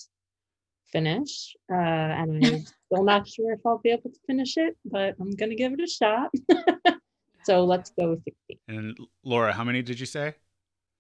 finish, 0.94 1.56
uh, 1.70 1.76
and 1.76 2.46
I'm 2.46 2.66
still 2.86 3.04
not 3.04 3.28
sure 3.28 3.52
if 3.52 3.60
I'll 3.66 3.80
be 3.80 3.90
able 3.90 4.12
to 4.12 4.20
finish 4.28 4.56
it, 4.56 4.78
but 4.86 5.16
I'm 5.20 5.32
gonna 5.32 5.56
give 5.56 5.74
it 5.74 5.82
a 5.82 5.88
shot. 5.88 6.30
so 7.44 7.66
let's 7.66 7.92
go 8.00 8.12
with 8.12 8.24
16. 8.24 8.58
And 8.70 8.98
Laura, 9.26 9.52
how 9.52 9.66
many 9.66 9.82
did 9.82 10.00
you 10.00 10.06
say? 10.06 10.36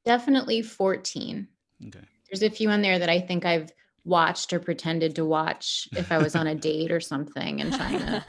Definitely 0.03 0.63
14. 0.63 1.47
Okay. 1.87 1.99
There's 2.29 2.43
a 2.43 2.49
few 2.49 2.69
on 2.69 2.81
there 2.81 2.99
that 2.99 3.09
I 3.09 3.21
think 3.21 3.45
I've 3.45 3.71
watched 4.05 4.53
or 4.53 4.59
pretended 4.59 5.15
to 5.15 5.25
watch 5.25 5.87
if 5.93 6.11
I 6.11 6.17
was 6.17 6.35
on 6.35 6.47
a 6.47 6.55
date 6.69 6.91
or 6.91 6.99
something 6.99 7.61
and 7.61 7.73
trying 7.73 7.99
to 7.99 8.25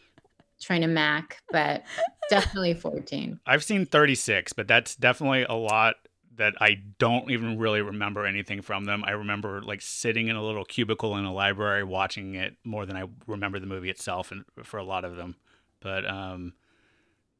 trying 0.60 0.80
to 0.82 0.86
mac, 0.86 1.42
but 1.50 1.84
definitely 2.30 2.74
14. 2.74 3.40
I've 3.46 3.64
seen 3.64 3.86
36, 3.86 4.52
but 4.52 4.68
that's 4.68 4.96
definitely 4.96 5.44
a 5.44 5.54
lot 5.54 5.96
that 6.36 6.54
I 6.60 6.78
don't 6.98 7.30
even 7.30 7.58
really 7.58 7.82
remember 7.82 8.24
anything 8.24 8.62
from 8.62 8.84
them. 8.84 9.04
I 9.04 9.10
remember 9.12 9.60
like 9.62 9.80
sitting 9.80 10.28
in 10.28 10.36
a 10.36 10.44
little 10.44 10.64
cubicle 10.64 11.16
in 11.16 11.24
a 11.24 11.32
library 11.32 11.84
watching 11.84 12.36
it 12.36 12.56
more 12.64 12.86
than 12.86 12.96
I 12.96 13.04
remember 13.26 13.58
the 13.58 13.66
movie 13.66 13.90
itself 13.90 14.30
and 14.30 14.44
for 14.62 14.78
a 14.78 14.84
lot 14.84 15.04
of 15.04 15.16
them. 15.16 15.36
But 15.80 16.08
um 16.08 16.54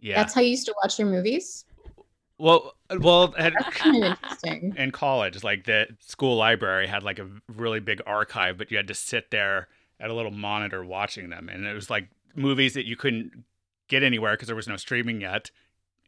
yeah. 0.00 0.16
That's 0.16 0.34
how 0.34 0.40
you 0.40 0.50
used 0.50 0.66
to 0.66 0.74
watch 0.82 0.98
your 0.98 1.08
movies? 1.08 1.64
Well, 2.38 2.74
well, 3.00 3.34
at, 3.36 3.52
kind 3.72 4.04
of 4.04 4.12
interesting. 4.12 4.74
in 4.76 4.92
college, 4.92 5.42
like 5.42 5.64
the 5.64 5.88
school 5.98 6.36
library 6.36 6.86
had 6.86 7.02
like 7.02 7.18
a 7.18 7.28
really 7.48 7.80
big 7.80 8.00
archive, 8.06 8.56
but 8.56 8.70
you 8.70 8.76
had 8.76 8.88
to 8.88 8.94
sit 8.94 9.30
there 9.30 9.68
at 9.98 10.10
a 10.10 10.14
little 10.14 10.30
monitor 10.30 10.84
watching 10.84 11.30
them, 11.30 11.48
and 11.48 11.66
it 11.66 11.74
was 11.74 11.90
like 11.90 12.08
movies 12.36 12.74
that 12.74 12.86
you 12.86 12.96
couldn't 12.96 13.44
get 13.88 14.04
anywhere 14.04 14.34
because 14.34 14.46
there 14.46 14.56
was 14.56 14.68
no 14.68 14.76
streaming 14.76 15.20
yet, 15.20 15.50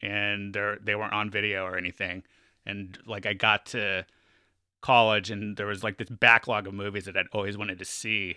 and 0.03 0.55
they 0.55 0.75
they 0.81 0.95
weren't 0.95 1.13
on 1.13 1.31
video 1.31 1.65
or 1.65 1.77
anything. 1.77 2.23
And 2.65 2.97
like 3.07 3.27
I 3.27 3.33
got 3.33 3.67
to 3.67 4.07
college, 4.83 5.33
and 5.33 5.57
there 5.57 5.67
was 5.67 5.83
like 5.83 5.99
this 5.99 6.11
backlog 6.11 6.69
of 6.69 6.75
movies 6.75 7.07
that 7.07 7.17
I'd 7.17 7.27
always 7.33 7.59
wanted 7.59 7.81
to 7.81 7.85
see. 7.85 8.37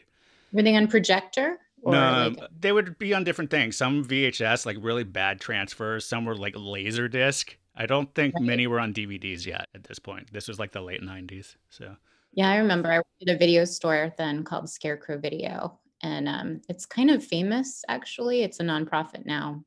Were 0.51 0.63
they 0.63 0.75
on 0.75 0.87
projector? 0.87 1.59
no, 1.85 2.33
like... 2.35 2.49
they 2.59 2.71
would 2.71 2.97
be 2.97 3.13
on 3.13 3.23
different 3.23 3.51
things. 3.51 3.77
Some 3.77 4.03
VHS, 4.03 4.65
like 4.65 4.77
really 4.81 5.03
bad 5.03 5.39
transfers. 5.39 6.07
Some 6.07 6.25
were 6.25 6.35
like 6.35 6.55
laser 6.57 7.07
disc 7.07 7.55
I 7.75 7.85
don't 7.85 8.13
think 8.13 8.35
right. 8.35 8.43
many 8.43 8.67
were 8.67 8.79
on 8.79 8.93
DVDs 8.93 9.45
yet 9.45 9.67
at 9.73 9.83
this 9.83 9.99
point. 9.99 10.31
This 10.31 10.47
was 10.47 10.59
like 10.59 10.71
the 10.71 10.81
late 10.81 11.01
90s. 11.01 11.55
So, 11.69 11.95
yeah, 12.33 12.49
I 12.49 12.57
remember 12.57 12.91
I 12.91 12.97
worked 12.97 13.23
at 13.27 13.35
a 13.35 13.37
video 13.37 13.65
store 13.65 14.13
then 14.17 14.43
called 14.43 14.69
Scarecrow 14.69 15.17
Video. 15.17 15.79
And 16.01 16.27
um, 16.27 16.61
it's 16.69 16.85
kind 16.85 17.09
of 17.09 17.23
famous, 17.23 17.83
actually. 17.87 18.43
It's 18.43 18.59
a 18.59 18.63
nonprofit 18.63 19.25
now. 19.25 19.63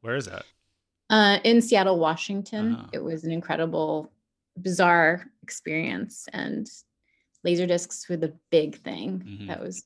Where 0.00 0.16
is 0.16 0.26
that? 0.26 0.44
Uh, 1.08 1.38
in 1.44 1.62
Seattle, 1.62 1.98
Washington. 1.98 2.74
Uh-huh. 2.74 2.88
It 2.92 3.02
was 3.02 3.24
an 3.24 3.30
incredible, 3.30 4.12
bizarre 4.58 5.26
experience. 5.42 6.28
And 6.32 6.68
laser 7.44 7.66
discs 7.66 8.08
were 8.08 8.16
the 8.16 8.34
big 8.50 8.82
thing 8.82 9.22
mm-hmm. 9.26 9.46
that 9.46 9.60
was 9.60 9.84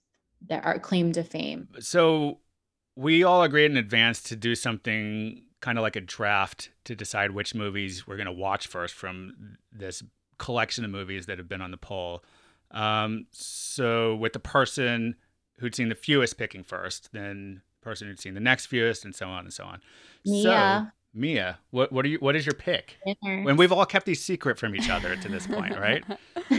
that 0.49 0.65
our 0.65 0.79
claim 0.79 1.13
to 1.13 1.23
fame. 1.23 1.69
So, 1.81 2.39
we 2.97 3.23
all 3.23 3.43
agreed 3.43 3.71
in 3.71 3.77
advance 3.77 4.23
to 4.25 4.37
do 4.37 4.55
something 4.55 5.43
kind 5.61 5.79
of 5.79 5.83
like 5.83 5.97
a 5.97 6.01
draft 6.01 6.71
to 6.85 6.95
decide 6.95 7.33
which 7.33 7.55
movies 7.55 8.07
we're 8.07 8.17
going 8.17 8.27
to 8.27 8.33
watch 8.33 8.67
first 8.67 8.95
from 8.95 9.57
this 9.73 10.03
collection 10.39 10.85
of 10.85 10.91
movies 10.91 11.27
that 11.27 11.39
have 11.39 11.49
been 11.49 11.61
on 11.61 11.71
the 11.71 11.77
poll. 11.77 12.25
Um, 12.71 13.27
so 13.31 14.17
with 14.17 14.33
the 14.33 14.41
person 14.41 15.17
who'd 15.59 15.75
seen 15.75 15.89
the 15.89 15.95
fewest 15.95 16.39
picking 16.39 16.65
first, 16.65 17.11
then 17.13 17.63
the 17.81 17.85
person 17.85 18.09
who'd 18.09 18.21
seen 18.21 18.35
the 18.35 18.41
next 18.41 18.67
fewest, 18.67 19.05
and 19.05 19.15
so 19.15 19.29
on 19.29 19.45
and 19.45 19.53
so 19.53 19.65
on. 19.65 19.81
Mia. 20.25 20.43
So, 20.43 20.87
Mia, 21.13 21.59
what 21.71 21.91
what 21.93 22.05
are 22.05 22.09
you? 22.09 22.19
What 22.19 22.37
is 22.37 22.47
your 22.47 22.55
pick? 22.55 22.97
When 23.23 23.57
we've 23.57 23.73
all 23.73 23.85
kept 23.85 24.07
these 24.07 24.23
secret 24.23 24.59
from 24.59 24.77
each 24.77 24.89
other 24.89 25.17
to 25.17 25.29
this 25.29 25.47
point, 25.47 25.79
right? 25.79 26.05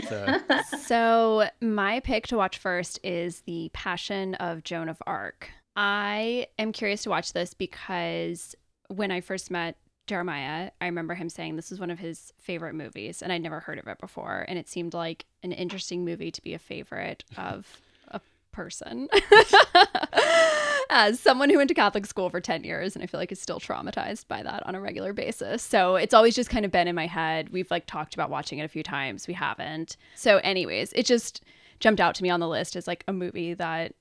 So. 0.08 0.38
so 0.80 1.48
my 1.60 2.00
pick 2.00 2.26
to 2.28 2.36
watch 2.36 2.56
first 2.56 2.98
is 3.02 3.40
the 3.42 3.70
Passion 3.74 4.34
of 4.36 4.64
Joan 4.64 4.88
of 4.88 5.02
Arc. 5.06 5.50
I 5.76 6.46
am 6.58 6.72
curious 6.72 7.02
to 7.02 7.10
watch 7.10 7.34
this 7.34 7.52
because 7.52 8.54
when 8.92 9.10
I 9.10 9.20
first 9.20 9.50
met 9.50 9.76
Jeremiah, 10.06 10.70
I 10.80 10.86
remember 10.86 11.14
him 11.14 11.28
saying 11.28 11.56
this 11.56 11.70
was 11.70 11.80
one 11.80 11.90
of 11.90 11.98
his 11.98 12.32
favorite 12.38 12.74
movies, 12.74 13.22
and 13.22 13.32
I'd 13.32 13.42
never 13.42 13.60
heard 13.60 13.78
of 13.78 13.86
it 13.86 13.98
before. 13.98 14.44
And 14.48 14.58
it 14.58 14.68
seemed 14.68 14.94
like 14.94 15.26
an 15.42 15.52
interesting 15.52 16.04
movie 16.04 16.30
to 16.30 16.42
be 16.42 16.54
a 16.54 16.58
favorite 16.58 17.24
of 17.36 17.80
a 18.08 18.20
person. 18.50 19.08
As 20.90 21.18
someone 21.18 21.48
who 21.48 21.56
went 21.56 21.68
to 21.68 21.74
Catholic 21.74 22.04
school 22.04 22.28
for 22.28 22.40
10 22.40 22.64
years, 22.64 22.94
and 22.94 23.02
I 23.02 23.06
feel 23.06 23.18
like 23.18 23.32
is 23.32 23.40
still 23.40 23.60
traumatized 23.60 24.28
by 24.28 24.42
that 24.42 24.66
on 24.66 24.74
a 24.74 24.80
regular 24.80 25.14
basis. 25.14 25.62
So 25.62 25.96
it's 25.96 26.12
always 26.12 26.34
just 26.34 26.50
kind 26.50 26.66
of 26.66 26.70
been 26.70 26.88
in 26.88 26.94
my 26.94 27.06
head. 27.06 27.48
We've 27.48 27.70
like 27.70 27.86
talked 27.86 28.12
about 28.12 28.28
watching 28.28 28.58
it 28.58 28.64
a 28.64 28.68
few 28.68 28.82
times. 28.82 29.26
We 29.26 29.34
haven't. 29.34 29.96
So, 30.16 30.38
anyways, 30.38 30.92
it 30.92 31.06
just 31.06 31.42
jumped 31.80 32.00
out 32.00 32.14
to 32.16 32.22
me 32.22 32.28
on 32.28 32.40
the 32.40 32.48
list 32.48 32.76
as 32.76 32.86
like 32.86 33.04
a 33.08 33.12
movie 33.12 33.54
that 33.54 33.94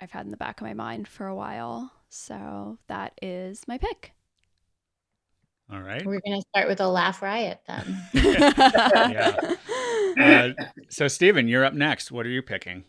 I've 0.00 0.10
had 0.10 0.26
in 0.26 0.30
the 0.32 0.36
back 0.36 0.60
of 0.60 0.66
my 0.66 0.74
mind 0.74 1.08
for 1.08 1.26
a 1.26 1.34
while. 1.34 1.92
So 2.10 2.78
that 2.88 3.18
is 3.22 3.66
my 3.66 3.78
pick. 3.78 4.13
All 5.74 5.82
right. 5.82 6.06
We're 6.06 6.20
going 6.20 6.40
to 6.40 6.46
start 6.50 6.68
with 6.68 6.80
a 6.80 6.86
laugh 6.86 7.20
riot 7.20 7.60
then. 7.66 8.00
yeah. 8.12 9.54
Uh, 10.16 10.50
so, 10.88 11.08
Stephen, 11.08 11.48
you're 11.48 11.64
up 11.64 11.74
next. 11.74 12.12
What 12.12 12.26
are 12.26 12.28
you 12.30 12.42
picking? 12.42 12.84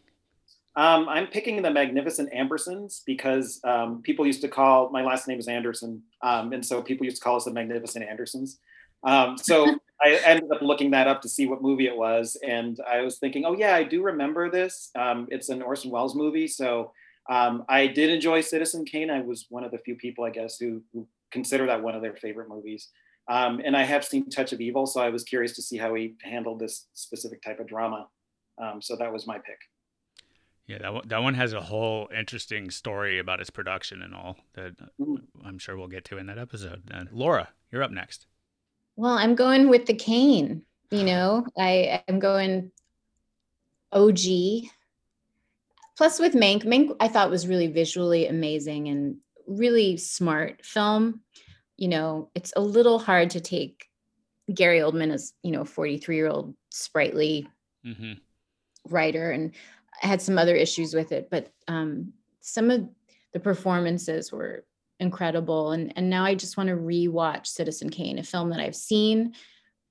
Um, 0.76 1.10
I'm 1.10 1.26
picking 1.26 1.64
the 1.64 1.72
Magnificent 1.72 2.32
Ambersons 2.32 3.02
because 3.06 3.60
um, 3.64 4.04
people 4.04 4.28
used 4.28 4.42
to 4.42 4.48
call 4.48 4.92
my 4.92 5.02
last 5.02 5.28
name 5.28 5.40
is 5.40 5.48
Anderson, 5.48 6.04
um, 6.22 6.54
and 6.54 6.64
so 6.64 6.82
people 6.84 7.06
used 7.06 7.18
to 7.18 7.24
call 7.24 7.38
us 7.38 7.46
the 7.46 7.54
Magnificent 7.54 8.06
Andersons. 8.08 8.60
Um, 9.04 9.38
so 9.38 9.80
I 10.04 10.20
ended 10.24 10.52
up 10.54 10.62
looking 10.62 10.92
that 10.92 11.08
up 11.08 11.22
to 11.22 11.30
see 11.30 11.48
what 11.48 11.64
movie 11.64 11.88
it 11.88 11.96
was, 11.96 12.38
and 12.46 12.78
I 12.88 13.02
was 13.02 13.18
thinking, 13.18 13.46
oh 13.46 13.56
yeah, 13.58 13.74
I 13.74 13.84
do 13.84 14.04
remember 14.04 14.52
this. 14.52 14.92
Um, 14.96 15.28
it's 15.32 15.50
an 15.50 15.62
Orson 15.64 15.90
Welles 15.90 16.14
movie, 16.14 16.48
so 16.48 16.92
um, 17.30 17.64
I 17.68 17.88
did 17.88 18.12
enjoy 18.12 18.42
Citizen 18.42 18.86
Kane. 18.86 19.10
I 19.10 19.22
was 19.22 19.48
one 19.50 19.64
of 19.64 19.72
the 19.72 19.80
few 19.80 19.96
people, 19.96 20.26
I 20.26 20.30
guess, 20.30 20.58
who, 20.60 20.84
who 20.94 21.08
consider 21.36 21.66
that 21.68 21.84
one 21.84 21.96
of 21.96 22.02
their 22.02 22.16
favorite 22.16 22.48
movies. 22.48 22.88
Um, 23.28 23.62
and 23.66 23.76
I 23.76 23.84
have 23.84 24.06
seen 24.06 24.30
Touch 24.30 24.54
of 24.54 24.62
Evil, 24.62 24.86
so 24.86 25.02
I 25.02 25.10
was 25.10 25.24
curious 25.24 25.54
to 25.58 25.62
see 25.62 25.78
how 25.78 25.94
he 25.94 26.16
handled 26.24 26.60
this 26.60 26.88
specific 26.94 27.42
type 27.42 27.60
of 27.60 27.68
drama. 27.68 28.08
Um, 28.58 28.82
so 28.82 28.96
that 28.96 29.12
was 29.12 29.28
my 29.28 29.38
pick. 29.38 29.60
Yeah, 30.66 30.78
that 30.80 30.94
one, 30.94 31.08
that 31.10 31.22
one 31.22 31.34
has 31.34 31.52
a 31.52 31.60
whole 31.62 32.08
interesting 32.18 32.72
story 32.72 33.20
about 33.20 33.42
its 33.42 33.50
production 33.50 34.02
and 34.02 34.16
all 34.16 34.38
that 34.54 34.78
mm-hmm. 35.00 35.16
I'm 35.46 35.60
sure 35.60 35.78
we'll 35.78 35.90
get 35.90 36.06
to 36.06 36.18
in 36.18 36.28
that 36.28 36.40
episode. 36.40 36.84
And 36.90 37.10
Laura, 37.12 37.50
you're 37.70 37.84
up 37.84 37.92
next. 37.92 38.26
Well, 38.96 39.14
I'm 39.14 39.36
going 39.36 39.70
with 39.70 39.86
the 39.88 39.94
Kane. 39.94 40.64
You 40.90 41.04
know, 41.12 41.46
I 41.58 42.02
am 42.08 42.20
going 42.20 42.72
OG. 43.92 44.70
Plus, 45.98 46.20
with 46.20 46.34
Mank, 46.34 46.64
Mank 46.64 46.96
I 47.00 47.10
thought 47.10 47.30
was 47.30 47.48
really 47.48 47.68
visually 47.68 48.28
amazing 48.28 48.88
and 48.88 49.18
really 49.48 49.98
smart 49.98 50.64
film. 50.66 51.22
You 51.78 51.90
know, 51.90 52.30
it's 52.36 52.54
a 52.56 52.62
little 52.62 53.00
hard 53.00 53.32
to 53.32 53.42
take 53.42 53.90
Gary 54.54 54.80
Oldman 54.80 55.12
as, 55.12 55.34
you 55.44 55.52
know, 55.52 55.66
43 55.66 56.16
year 56.16 56.28
old 56.28 56.56
sprightly 56.70 57.48
mm-hmm. 57.86 58.14
writer. 58.88 59.32
And 59.32 59.54
I 60.02 60.08
had 60.08 60.22
some 60.22 60.38
other 60.38 60.56
issues 60.56 60.94
with 60.94 61.12
it, 61.12 61.30
but 61.30 61.52
um, 61.68 62.14
some 62.42 62.70
of 62.70 62.88
the 63.34 63.40
performances 63.40 64.32
were 64.32 64.66
incredible. 65.00 65.72
And, 65.72 65.94
and 65.96 66.10
now 66.10 66.24
I 66.26 66.36
just 66.36 66.58
want 66.58 66.70
to 66.70 66.76
rewatch 66.76 67.48
Citizen 67.48 67.90
Kane, 67.90 68.20
a 68.20 68.24
film 68.24 68.50
that 68.52 68.60
I've 68.60 68.76
seen, 68.76 69.34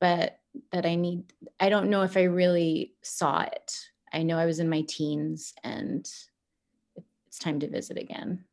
but 0.00 0.38
that 0.72 0.86
I 0.86 0.94
need, 0.94 1.24
I 1.58 1.68
don't 1.68 1.90
know 1.90 2.02
if 2.02 2.16
I 2.16 2.24
really 2.24 2.94
saw 3.02 3.42
it. 3.42 3.88
I 4.12 4.22
know 4.22 4.38
I 4.38 4.46
was 4.46 4.60
in 4.60 4.68
my 4.68 4.82
teens 4.82 5.52
and 5.64 6.08
it's 7.26 7.38
time 7.38 7.58
to 7.60 7.68
visit 7.68 7.98
again. 7.98 8.44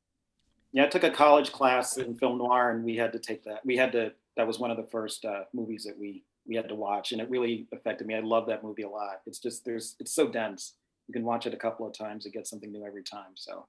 Yeah, 0.73 0.85
I 0.85 0.87
took 0.87 1.03
a 1.03 1.11
college 1.11 1.51
class 1.51 1.97
in 1.97 2.15
film 2.15 2.37
noir, 2.37 2.71
and 2.71 2.83
we 2.83 2.95
had 2.95 3.11
to 3.13 3.19
take 3.19 3.43
that. 3.43 3.65
We 3.65 3.77
had 3.77 3.91
to. 3.93 4.13
That 4.37 4.47
was 4.47 4.59
one 4.59 4.71
of 4.71 4.77
the 4.77 4.87
first 4.91 5.25
uh, 5.25 5.43
movies 5.53 5.83
that 5.83 5.97
we 5.99 6.23
we 6.47 6.55
had 6.55 6.69
to 6.69 6.75
watch, 6.75 7.11
and 7.11 7.21
it 7.21 7.29
really 7.29 7.67
affected 7.73 8.07
me. 8.07 8.15
I 8.15 8.21
love 8.21 8.47
that 8.47 8.63
movie 8.63 8.83
a 8.83 8.89
lot. 8.89 9.21
It's 9.25 9.39
just 9.39 9.65
there's 9.65 9.95
it's 9.99 10.13
so 10.13 10.27
dense. 10.27 10.73
You 11.07 11.13
can 11.13 11.23
watch 11.23 11.45
it 11.45 11.53
a 11.53 11.57
couple 11.57 11.85
of 11.85 11.93
times 11.93 12.25
and 12.25 12.33
get 12.33 12.47
something 12.47 12.71
new 12.71 12.85
every 12.85 13.03
time. 13.03 13.31
So 13.35 13.65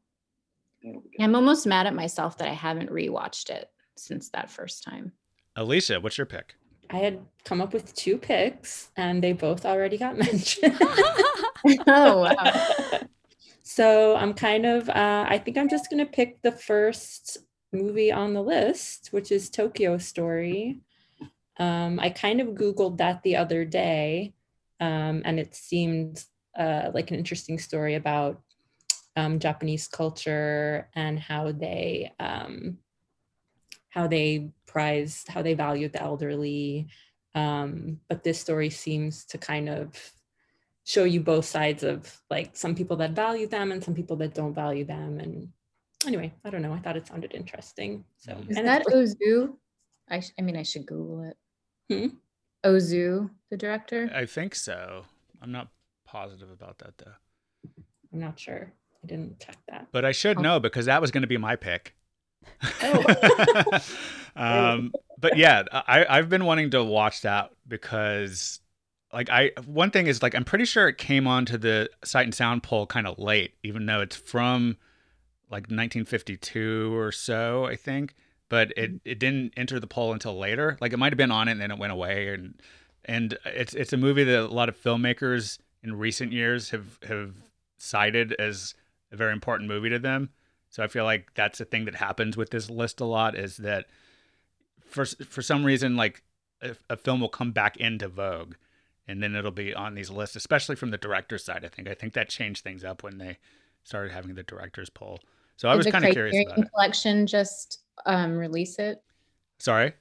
I'm 1.21 1.35
almost 1.35 1.67
mad 1.67 1.87
at 1.87 1.95
myself 1.95 2.39
that 2.39 2.49
I 2.49 2.53
haven't 2.53 2.91
rewatched 2.91 3.51
it 3.51 3.71
since 3.97 4.29
that 4.31 4.51
first 4.51 4.83
time. 4.83 5.13
Alicia, 5.57 6.01
what's 6.01 6.19
your 6.19 6.27
pick? 6.27 6.55
I 6.91 6.97
had 6.97 7.21
come 7.45 7.61
up 7.61 7.73
with 7.73 7.95
two 7.95 8.19
picks, 8.19 8.91
and 8.97 9.23
they 9.23 9.33
both 9.33 9.65
already 9.65 9.99
got 9.99 10.19
mentioned. 10.19 10.77
oh 11.87 12.23
wow! 12.23 13.01
So 13.63 14.17
I'm 14.17 14.35
kind 14.35 14.67
of, 14.67 14.89
uh, 14.89 15.27
I 15.29 15.39
think 15.39 15.57
I'm 15.57 15.69
just 15.69 15.89
going 15.89 16.05
to 16.05 16.11
pick 16.11 16.43
the 16.43 16.53
first 16.53 17.39
movie 17.73 18.13
on 18.13 18.35
the 18.35 18.43
list, 18.43 19.09
which 19.13 19.31
is 19.31 19.51
Tokyo 19.51 19.99
Story. 19.99 20.81
Um, 21.59 22.01
I 22.01 22.11
kind 22.11 22.41
of 22.41 22.49
Googled 22.49 22.99
that 22.99 23.23
the 23.23 23.37
other 23.37 23.65
day, 23.65 24.35
um, 24.81 25.23
and 25.25 25.39
it 25.39 25.55
seemed 25.55 26.25
uh, 26.59 26.91
like 26.93 27.11
an 27.11 27.17
interesting 27.17 27.59
story 27.59 27.95
about 27.95 28.41
um, 29.17 29.39
Japanese 29.39 29.87
culture 29.87 30.89
and 30.95 31.19
how 31.19 31.53
they 31.53 32.13
um, 32.19 32.79
how 33.91 34.07
they 34.07 34.51
prized, 34.67 35.29
how 35.29 35.43
they 35.43 35.53
valued 35.53 35.93
the 35.93 36.03
elderly. 36.03 36.89
Um, 37.35 38.01
but 38.09 38.25
this 38.25 38.41
story 38.41 38.71
seems 38.71 39.27
to 39.27 39.39
kind 39.39 39.69
of 39.69 39.95
show 40.85 41.05
you 41.05 41.21
both 41.21 41.45
sides 41.45 41.83
of 41.83 42.21
like 42.31 42.57
some 42.57 42.75
people 42.75 42.97
that 42.97 43.13
value 43.13 43.47
them 43.47 43.73
and 43.73 43.83
some 43.83 43.95
people 43.95 44.17
that 44.17 44.35
don't 44.35 44.55
value 44.55 44.85
them. 44.85 45.21
And 45.21 45.49
anyway, 46.07 46.33
I 46.45 46.51
don't 46.51 46.63
know. 46.63 46.73
I 46.73 46.79
thought 46.79 46.97
it 46.97 47.07
sounded 47.07 47.35
interesting. 47.35 48.05
So 48.19 48.37
Is 48.49 48.57
and 48.57 48.67
that 48.67 48.85
Ozu? 48.87 49.55
I, 50.09 50.21
sh- 50.21 50.33
I 50.39 50.43
mean, 50.43 50.57
I 50.57 50.63
should 50.65 50.87
Google 50.87 51.23
it. 51.31 51.37
Hmm? 51.89 52.17
Ozu, 52.65 53.31
the 53.51 53.57
director. 53.57 54.11
I 54.15 54.27
think 54.27 54.55
so. 54.55 55.05
I'm 55.41 55.53
not 55.53 55.69
positive 56.07 56.51
about 56.51 56.79
that 56.79 56.99
though. 56.99 57.15
I'm 58.13 58.21
not 58.21 58.39
sure. 58.39 58.73
I 59.03 59.07
didn't 59.07 59.41
check 59.41 59.57
that. 59.69 59.89
But 59.93 60.05
I 60.05 60.13
should 60.13 60.39
Oh. 60.39 60.43
know 60.43 60.61
because 60.61 60.87
that 60.87 61.01
was 61.01 61.11
going 61.11 61.23
to 61.23 61.27
be 61.29 61.39
my 61.39 61.57
pick. 61.57 61.95
Oh. 62.83 63.81
um, 64.37 64.93
but 65.19 65.37
yeah, 65.37 65.63
I, 65.73 66.05
I've 66.09 66.29
been 66.29 66.45
wanting 66.45 66.71
to 66.71 66.83
watch 66.85 67.23
that 67.23 67.51
because, 67.69 68.61
like, 69.13 69.29
I 69.31 69.53
one 69.67 69.91
thing 69.91 70.07
is 70.07 70.23
like 70.23 70.35
I'm 70.35 70.45
pretty 70.45 70.65
sure 70.65 70.89
it 70.89 70.99
came 70.99 71.27
onto 71.27 71.59
the 71.59 71.91
Sight 72.03 72.25
and 72.25 72.35
Sound 72.35 72.63
poll 72.63 72.87
kind 72.87 73.07
of 73.07 73.19
late, 73.19 73.55
even 73.63 73.85
though 73.87 74.01
it's 74.01 74.17
from 74.17 74.77
like 75.51 75.65
1952 75.65 76.97
or 76.97 77.13
so, 77.13 77.67
I 77.67 77.77
think. 77.77 78.15
But 78.49 78.73
it, 78.77 78.91
mm-hmm. 78.91 79.09
it 79.09 79.19
didn't 79.19 79.53
enter 79.57 79.79
the 79.79 79.87
poll 79.87 80.13
until 80.13 80.39
later. 80.39 80.79
Like 80.81 80.93
it 80.93 80.99
might 80.99 81.13
have 81.13 81.19
been 81.19 81.31
on 81.31 81.49
it 81.49 81.53
and 81.53 81.61
then 81.61 81.71
it 81.71 81.79
went 81.79 81.93
away. 81.93 82.29
And 82.29 82.55
and 83.05 83.39
it's 83.45 83.75
it's 83.75 83.93
a 83.93 83.97
movie 83.97 84.25
that 84.25 84.41
a 84.41 84.47
lot 84.47 84.69
of 84.69 84.81
filmmakers 84.81 85.59
in 85.83 85.99
recent 85.99 86.33
years 86.33 86.71
have 86.71 86.99
have 87.07 87.35
cited 87.77 88.33
as 88.39 88.75
a 89.11 89.17
very 89.17 89.33
important 89.33 89.69
movie 89.69 89.91
to 89.91 89.99
them. 89.99 90.31
So 90.71 90.83
I 90.83 90.87
feel 90.87 91.05
like 91.05 91.35
that's 91.35 91.61
a 91.61 91.67
thing 91.67 91.85
that 91.85 91.97
happens 91.97 92.37
with 92.37 92.49
this 92.49 92.71
list 92.71 93.01
a 93.01 93.05
lot 93.05 93.37
is 93.37 93.59
that 93.59 93.87
for 94.81 95.05
for 95.05 95.43
some 95.43 95.65
reason 95.65 95.97
like 95.97 96.23
a, 96.63 96.77
a 96.89 96.97
film 96.97 97.21
will 97.21 97.29
come 97.29 97.53
back 97.53 97.77
into 97.77 98.09
vogue 98.09 98.55
and 99.13 99.23
then 99.23 99.37
it'll 99.37 99.51
be 99.51 99.75
on 99.75 99.95
these 99.95 100.11
lists, 100.11 100.37
especially 100.37 100.75
from 100.75 100.91
the 100.91 100.97
director's 100.97 101.45
side. 101.45 101.65
I 101.65 101.69
think 101.69 101.87
I 101.87 101.95
think 101.95 102.15
that 102.15 102.31
changed 102.31 102.65
things 102.65 102.83
up 102.83 103.03
when 103.03 103.19
they 103.19 103.37
started 103.85 104.11
having 104.11 104.35
the 104.35 104.43
director's 104.43 104.89
poll. 104.89 105.21
So 105.57 105.69
I 105.69 105.77
was 105.77 105.87
kind 105.87 106.05
of 106.05 106.13
curious 106.13 106.35
about 106.35 106.55
Criterion 106.55 106.67
it. 106.67 106.71
Collection 106.73 107.27
just 107.27 107.83
um, 108.07 108.39
release 108.39 108.79
it. 108.79 109.03
Sorry. 109.59 109.93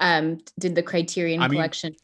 Um, 0.00 0.40
did 0.58 0.74
the 0.74 0.82
Criterion 0.82 1.40
I 1.40 1.46
mean, 1.46 1.58
Collection? 1.58 1.94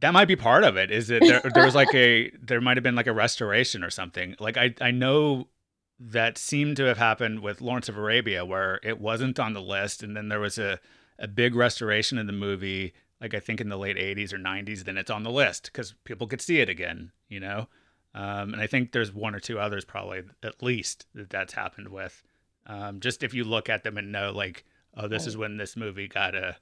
That 0.00 0.12
might 0.12 0.28
be 0.28 0.36
part 0.36 0.62
of 0.62 0.76
it. 0.76 0.90
Is 0.90 1.08
that 1.08 1.20
there, 1.22 1.40
there 1.54 1.64
was 1.64 1.74
like 1.74 1.92
a 1.94 2.30
there 2.42 2.60
might 2.60 2.76
have 2.76 2.84
been 2.84 2.94
like 2.94 3.06
a 3.06 3.12
restoration 3.12 3.82
or 3.82 3.90
something. 3.90 4.36
Like 4.38 4.58
I 4.58 4.74
I 4.80 4.90
know 4.90 5.48
that 5.98 6.36
seemed 6.36 6.76
to 6.76 6.84
have 6.84 6.98
happened 6.98 7.40
with 7.40 7.62
Lawrence 7.62 7.88
of 7.88 7.96
Arabia 7.96 8.44
where 8.44 8.78
it 8.82 9.00
wasn't 9.00 9.40
on 9.40 9.54
the 9.54 9.60
list 9.60 10.02
and 10.02 10.16
then 10.16 10.28
there 10.28 10.40
was 10.40 10.58
a 10.58 10.80
a 11.18 11.28
big 11.28 11.54
restoration 11.54 12.18
of 12.18 12.26
the 12.26 12.32
movie 12.32 12.94
like 13.20 13.34
I 13.34 13.40
think 13.40 13.60
in 13.60 13.68
the 13.68 13.76
late 13.78 13.96
80s 13.96 14.32
or 14.32 14.38
90s 14.38 14.84
then 14.84 14.96
it's 14.96 15.10
on 15.10 15.22
the 15.22 15.30
list 15.30 15.72
cuz 15.72 15.94
people 16.04 16.26
could 16.26 16.40
see 16.40 16.60
it 16.60 16.68
again, 16.68 17.12
you 17.28 17.40
know. 17.40 17.68
Um, 18.14 18.52
and 18.54 18.60
I 18.60 18.66
think 18.66 18.92
there's 18.92 19.12
one 19.12 19.34
or 19.34 19.40
two 19.40 19.60
others 19.60 19.84
probably 19.84 20.22
at 20.42 20.62
least 20.62 21.06
that 21.14 21.30
that's 21.30 21.52
happened 21.54 21.88
with. 21.88 22.22
Um, 22.66 23.00
just 23.00 23.22
if 23.22 23.32
you 23.34 23.44
look 23.44 23.68
at 23.68 23.84
them 23.84 23.96
and 23.98 24.10
know 24.12 24.30
like 24.32 24.64
oh 24.96 25.06
this 25.08 25.26
is 25.26 25.36
when 25.36 25.56
this 25.56 25.76
movie 25.76 26.08
got 26.08 26.34
a, 26.34 26.56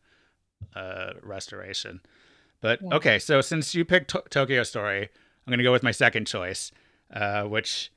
a 0.75 1.15
restoration. 1.23 2.01
But 2.61 2.81
Yeah. 2.83 2.95
okay, 2.97 3.19
so 3.19 3.41
since 3.41 3.75
you 3.75 3.85
picked 3.85 4.11
to- 4.11 4.25
Tokyo 4.31 4.63
Story, 4.65 5.03
I'm 5.03 5.51
going 5.51 5.59
to 5.59 5.65
go 5.65 5.73
with 5.73 5.83
my 5.85 5.93
second 5.93 6.27
choice, 6.27 6.73
uh, 7.13 7.45
which 7.45 7.91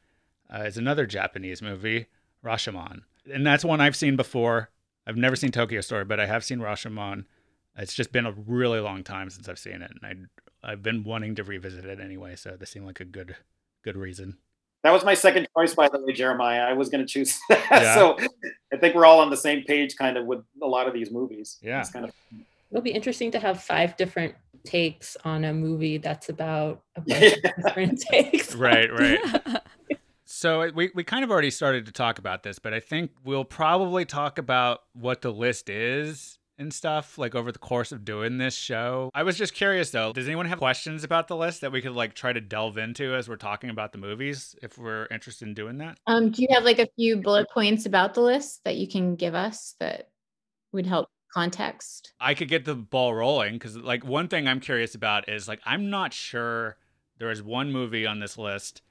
uh, 0.54 0.60
is 0.64 0.78
another 0.78 1.06
Japanese 1.06 1.62
movie, 1.62 2.06
Rashomon. 2.44 3.02
And 3.32 3.46
that's 3.46 3.66
one 3.66 3.82
I've 3.82 3.96
seen 3.96 4.16
before. 4.16 4.70
I've 5.08 5.18
never 5.18 5.36
seen 5.36 5.52
Tokyo 5.52 5.82
Story, 5.82 6.06
but 6.06 6.20
I 6.20 6.28
have 6.28 6.44
seen 6.44 6.60
Rashomon. 6.60 7.26
It's 7.78 7.94
just 7.94 8.12
been 8.12 8.26
a 8.26 8.32
really 8.32 8.80
long 8.80 9.04
time 9.04 9.30
since 9.30 9.48
I've 9.48 9.60
seen 9.60 9.82
it, 9.82 9.92
and 10.02 10.30
I 10.64 10.72
I've 10.72 10.84
been 10.84 11.04
wanting 11.04 11.36
to 11.36 11.44
revisit 11.44 11.86
it 11.86 12.00
anyway. 12.00 12.36
So 12.36 12.56
this 12.58 12.70
seemed 12.70 12.86
like 12.86 13.00
a 13.00 13.06
good 13.06 13.36
good 13.84 13.98
reason. 13.98 14.38
That 14.84 14.92
was 14.92 15.06
my 15.06 15.14
second 15.14 15.48
choice, 15.56 15.76
by 15.76 15.90
the 15.90 16.00
way, 16.00 16.12
Jeremiah. 16.12 16.62
I 16.62 16.74
was 16.74 16.90
going 16.90 17.06
to 17.06 17.12
choose 17.12 17.40
that. 17.50 17.66
Yeah. 17.70 17.96
So 17.96 18.18
I 18.74 18.78
think 18.78 18.96
we're 18.96 19.06
all 19.06 19.20
on 19.20 19.30
the 19.30 19.38
same 19.38 19.64
page, 19.64 19.96
kind 19.96 20.18
of, 20.18 20.26
with 20.26 20.44
a 20.62 20.68
lot 20.68 20.88
of 20.88 20.94
these 20.94 21.12
movies. 21.12 21.60
Yeah. 21.62 21.82
It's 21.82 21.92
kind 21.92 22.06
of 22.06 22.12
It'll 22.72 22.82
be 22.82 22.92
interesting 22.92 23.32
to 23.32 23.40
have 23.40 23.62
five 23.62 23.98
different 23.98 24.34
takes 24.64 25.18
on 25.26 25.44
a 25.44 25.54
movie 25.54 25.98
that's 25.98 26.30
about 26.30 26.84
a 26.96 27.02
bunch 27.08 27.34
of 27.34 27.64
different 27.64 28.02
takes. 28.10 28.56
Right, 28.56 28.92
right. 28.92 29.20
So 30.26 30.62
uh, 30.62 30.72
we, 30.74 30.90
we 30.96 31.04
kind 31.04 31.26
of 31.26 31.32
already 31.32 31.52
started 31.52 31.86
to 31.88 31.92
talk 31.92 32.18
about 32.18 32.44
this, 32.44 32.60
but 32.60 32.74
I 32.74 32.80
think 32.80 33.12
we'll 33.26 33.44
probably 33.44 34.06
talk 34.06 34.38
about 34.38 34.84
what 34.94 35.22
the 35.22 35.32
list 35.32 35.70
is 35.70 36.40
and 36.62 36.74
stuff 36.74 37.18
like 37.18 37.36
over 37.36 37.52
the 37.52 37.60
course 37.60 37.92
of 37.92 38.06
doing 38.06 38.38
this 38.38 38.56
show. 38.56 39.10
I 39.14 39.24
was 39.24 39.38
just 39.38 39.54
curious 39.54 39.92
though, 39.92 40.14
does 40.14 40.28
anyone 40.28 40.46
have 40.46 40.60
questions 40.60 41.04
about 41.04 41.28
the 41.28 41.36
list 41.36 41.62
that 41.62 41.72
we 41.72 41.82
could 41.82 41.92
like 41.92 42.14
try 42.14 42.32
to 42.32 42.40
delve 42.40 42.78
into 42.78 43.14
as 43.16 43.28
we're 43.28 43.36
talking 43.36 43.70
about 43.70 43.92
the 43.92 43.98
movies 43.98 44.56
if 44.62 44.78
we're 44.78 45.08
interested 45.12 45.48
in 45.48 45.54
doing 45.54 45.80
that? 45.80 45.98
Um, 46.08 46.32
do 46.32 46.42
you 46.42 46.48
have 46.52 46.64
like 46.64 46.80
a 46.80 46.88
few 46.96 47.18
bullet 47.18 47.48
points 47.54 47.86
about 47.86 48.14
the 48.14 48.22
list 48.22 48.62
that 48.64 48.78
you 48.78 48.88
can 48.88 49.16
give 49.16 49.36
us 49.36 49.76
that 49.80 50.10
would 50.72 50.86
help 50.86 51.10
context? 51.34 52.14
I 52.20 52.34
could 52.34 52.48
get 52.48 52.66
the 52.66 52.76
ball 52.76 53.14
rolling 53.14 53.54
because 53.54 53.76
like 53.76 54.06
one 54.06 54.28
thing 54.28 54.48
I'm 54.48 54.60
curious 54.60 54.96
about 54.96 55.28
is 55.28 55.48
like 55.48 55.60
I'm 55.66 55.90
not 55.90 56.14
sure 56.14 56.78
there 57.18 57.32
is 57.32 57.44
one 57.44 57.72
movie 57.72 58.06
on 58.06 58.20
this 58.20 58.38
list 58.38 58.82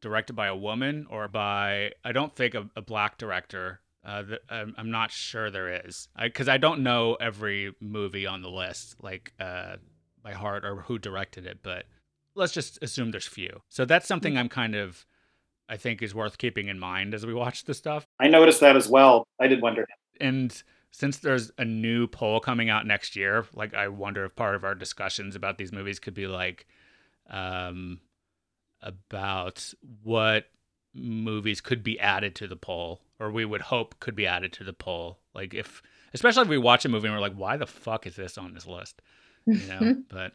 directed 0.00 0.32
by 0.34 0.46
a 0.46 0.56
woman 0.56 1.06
or 1.10 1.28
by 1.28 1.92
I 2.04 2.12
don't 2.12 2.34
think 2.34 2.54
a, 2.54 2.68
a 2.76 2.82
black 2.82 3.18
director. 3.18 3.80
Uh, 4.04 4.22
I'm, 4.48 4.74
I'm 4.78 4.90
not 4.90 5.10
sure 5.10 5.50
there 5.50 5.86
is 5.86 6.08
because 6.18 6.48
I, 6.48 6.56
don't 6.56 6.82
know 6.82 7.16
every 7.20 7.74
movie 7.80 8.26
on 8.26 8.40
the 8.40 8.48
list 8.48 8.96
like 9.02 9.34
uh, 9.38 9.76
by 10.22 10.32
heart 10.32 10.64
or 10.64 10.76
who 10.76 10.98
directed 10.98 11.46
it, 11.46 11.58
but 11.62 11.84
let's 12.34 12.52
just 12.52 12.82
assume 12.82 13.10
there's 13.10 13.26
few. 13.26 13.60
So 13.68 13.84
that's 13.84 14.06
something 14.08 14.38
I'm 14.38 14.48
kind 14.48 14.74
of 14.74 15.04
I 15.68 15.76
think 15.76 16.02
is 16.02 16.14
worth 16.14 16.38
keeping 16.38 16.68
in 16.68 16.78
mind 16.78 17.14
as 17.14 17.26
we 17.26 17.34
watch 17.34 17.64
the 17.64 17.74
stuff 17.74 18.06
I 18.18 18.28
noticed 18.28 18.60
that 18.60 18.74
as 18.74 18.88
well. 18.88 19.26
I 19.38 19.46
did 19.46 19.60
wonder. 19.60 19.86
and 20.20 20.62
since 20.92 21.18
there's 21.18 21.52
a 21.58 21.64
new 21.64 22.06
poll 22.06 22.40
coming 22.40 22.68
out 22.68 22.86
next 22.86 23.14
year, 23.14 23.44
like 23.54 23.74
I 23.74 23.88
wonder 23.88 24.24
if 24.24 24.34
part 24.34 24.56
of 24.56 24.64
our 24.64 24.74
discussions 24.74 25.36
about 25.36 25.58
these 25.58 25.72
movies 25.72 26.00
could 26.00 26.14
be 26.14 26.26
like 26.26 26.66
um 27.28 28.00
about 28.82 29.72
what 30.02 30.46
movies 30.94 31.60
could 31.60 31.82
be 31.82 32.00
added 32.00 32.34
to 32.34 32.48
the 32.48 32.56
poll 32.56 33.02
or 33.20 33.30
we 33.30 33.44
would 33.44 33.60
hope 33.60 34.00
could 34.00 34.16
be 34.16 34.26
added 34.26 34.52
to 34.54 34.64
the 34.64 34.72
poll. 34.72 35.18
Like 35.34 35.54
if 35.54 35.82
especially 36.14 36.42
if 36.42 36.48
we 36.48 36.58
watch 36.58 36.84
a 36.84 36.88
movie 36.88 37.06
and 37.06 37.14
we're 37.14 37.20
like, 37.20 37.34
why 37.34 37.56
the 37.56 37.66
fuck 37.66 38.06
is 38.06 38.16
this 38.16 38.38
on 38.38 38.54
this 38.54 38.66
list? 38.66 39.00
You 39.46 39.66
know? 39.68 39.96
but 40.10 40.32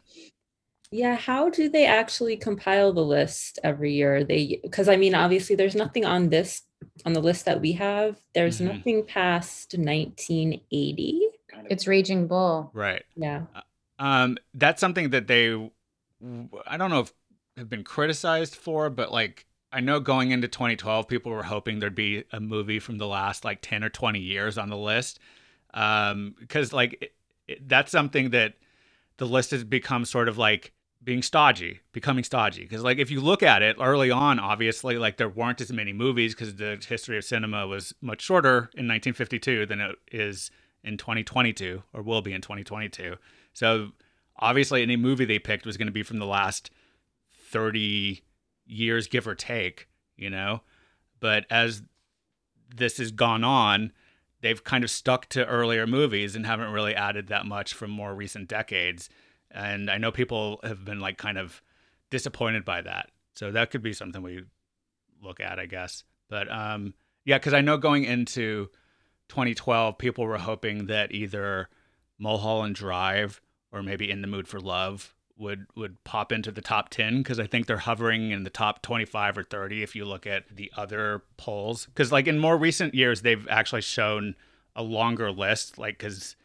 Yeah, 0.91 1.15
how 1.15 1.49
do 1.49 1.67
they 1.67 1.85
actually 1.85 2.37
compile 2.37 2.93
the 2.93 3.03
list 3.03 3.59
every 3.63 3.93
year? 3.93 4.23
They 4.23 4.59
because 4.63 4.87
I 4.87 4.95
mean, 4.95 5.15
obviously, 5.15 5.55
there's 5.55 5.75
nothing 5.75 6.05
on 6.05 6.29
this 6.29 6.61
on 7.05 7.13
the 7.13 7.21
list 7.21 7.45
that 7.45 7.59
we 7.59 7.73
have. 7.73 8.17
There's 8.33 8.59
Mhm. 8.59 8.77
nothing 8.77 9.05
past 9.05 9.77
1980. 9.77 11.21
It's 11.69 11.87
Raging 11.87 12.27
Bull. 12.27 12.71
right. 12.73 13.03
Yeah, 13.15 13.41
Um, 13.97 14.37
that's 14.53 14.81
something 14.81 15.09
that 15.11 15.27
they, 15.27 15.53
I 16.67 16.77
don't 16.77 16.89
know 16.89 16.99
if 17.01 17.13
have 17.57 17.69
been 17.69 17.83
criticized 17.83 18.55
for, 18.55 18.89
but 18.89 19.11
like 19.11 19.45
I 19.75 19.81
know 19.81 19.99
going 19.99 20.31
into 20.31 20.47
2012, 20.47 21.05
people 21.05 21.33
were 21.33 21.43
hoping 21.43 21.79
there'd 21.79 21.93
be 21.93 22.23
a 22.31 22.39
movie 22.39 22.79
from 22.79 22.97
the 22.97 23.07
last 23.07 23.43
like 23.43 23.59
10 23.61 23.83
or 23.83 23.89
20 23.89 24.19
years 24.19 24.57
on 24.57 24.69
the 24.69 24.77
list, 24.77 25.19
um, 25.73 26.33
because 26.39 26.71
like 26.71 26.97
it, 27.01 27.13
it, 27.45 27.67
that's 27.67 27.91
something 27.91 28.29
that 28.29 28.53
the 29.17 29.25
list 29.25 29.51
has 29.51 29.65
become 29.65 30.05
sort 30.05 30.29
of 30.29 30.37
like 30.37 30.71
being 31.03 31.21
stodgy, 31.21 31.81
becoming 31.91 32.23
stodgy. 32.23 32.61
Because 32.61 32.83
like 32.83 32.99
if 32.99 33.11
you 33.11 33.19
look 33.19 33.43
at 33.43 33.61
it 33.61 33.75
early 33.81 34.09
on, 34.09 34.39
obviously 34.39 34.97
like 34.97 35.17
there 35.17 35.27
weren't 35.27 35.59
as 35.59 35.73
many 35.73 35.91
movies 35.91 36.33
because 36.33 36.55
the 36.55 36.81
history 36.87 37.17
of 37.17 37.25
cinema 37.25 37.67
was 37.67 37.93
much 37.99 38.21
shorter 38.21 38.69
in 38.75 38.87
1952 38.87 39.65
than 39.65 39.81
it 39.81 39.97
is 40.09 40.51
in 40.85 40.97
2022 40.97 41.83
or 41.91 42.01
will 42.01 42.21
be 42.21 42.31
in 42.31 42.39
2022. 42.39 43.17
So 43.51 43.89
obviously, 44.39 44.81
any 44.81 44.95
movie 44.95 45.25
they 45.25 45.37
picked 45.37 45.65
was 45.65 45.75
going 45.75 45.87
to 45.87 45.91
be 45.91 46.03
from 46.03 46.19
the 46.19 46.25
last 46.25 46.71
30 47.51 48.21
years, 48.65 49.07
give 49.07 49.27
or 49.27 49.35
take, 49.35 49.87
you 50.15 50.29
know? 50.29 50.61
But 51.19 51.45
as 51.49 51.83
this 52.75 52.97
has 52.97 53.11
gone 53.11 53.43
on, 53.43 53.91
they've 54.41 54.63
kind 54.63 54.83
of 54.83 54.91
stuck 54.91 55.27
to 55.29 55.45
earlier 55.45 55.87
movies 55.87 56.35
and 56.35 56.45
haven't 56.45 56.71
really 56.71 56.95
added 56.95 57.27
that 57.27 57.45
much 57.45 57.73
from 57.73 57.89
more 57.89 58.13
recent 58.13 58.47
decades. 58.47 59.09
And 59.51 59.89
I 59.89 59.97
know 59.97 60.11
people 60.11 60.59
have 60.63 60.83
been 60.85 60.99
like 60.99 61.17
kind 61.17 61.37
of 61.37 61.61
disappointed 62.09 62.65
by 62.65 62.81
that. 62.81 63.09
So 63.33 63.51
that 63.51 63.71
could 63.71 63.81
be 63.81 63.93
something 63.93 64.21
we 64.21 64.43
look 65.21 65.39
at, 65.39 65.59
I 65.59 65.65
guess. 65.65 66.03
But 66.29 66.51
um, 66.51 66.93
yeah, 67.23 67.37
because 67.37 67.53
I 67.53 67.61
know 67.61 67.77
going 67.77 68.03
into 68.03 68.69
2012, 69.29 69.97
people 69.97 70.25
were 70.25 70.37
hoping 70.37 70.87
that 70.87 71.11
either 71.11 71.69
Mulholland 72.19 72.75
Drive 72.75 73.41
or 73.71 73.81
maybe 73.81 74.09
In 74.09 74.21
the 74.21 74.27
Mood 74.27 74.47
for 74.47 74.59
Love 74.59 75.14
would 75.37 75.67
would 75.75 76.01
pop 76.03 76.31
into 76.31 76.51
the 76.51 76.61
top 76.61 76.89
10 76.89 77.17
because 77.17 77.39
I 77.39 77.47
think 77.47 77.67
they're 77.67 77.77
hovering 77.77 78.31
in 78.31 78.43
the 78.43 78.49
top 78.49 78.81
25 78.81 79.37
or 79.37 79.43
30 79.43 79.83
if 79.83 79.95
you 79.95 80.05
look 80.05 80.25
at 80.25 80.43
the 80.55 80.71
other 80.77 81.23
polls. 81.37 81.85
Because 81.87 82.11
like 82.11 82.27
in 82.27 82.39
more 82.39 82.57
recent 82.57 82.95
years, 82.95 83.21
they've 83.21 83.47
actually 83.49 83.81
shown 83.81 84.35
a 84.75 84.83
longer 84.83 85.31
list. 85.31 85.77
Like 85.77 85.97
because 85.97 86.35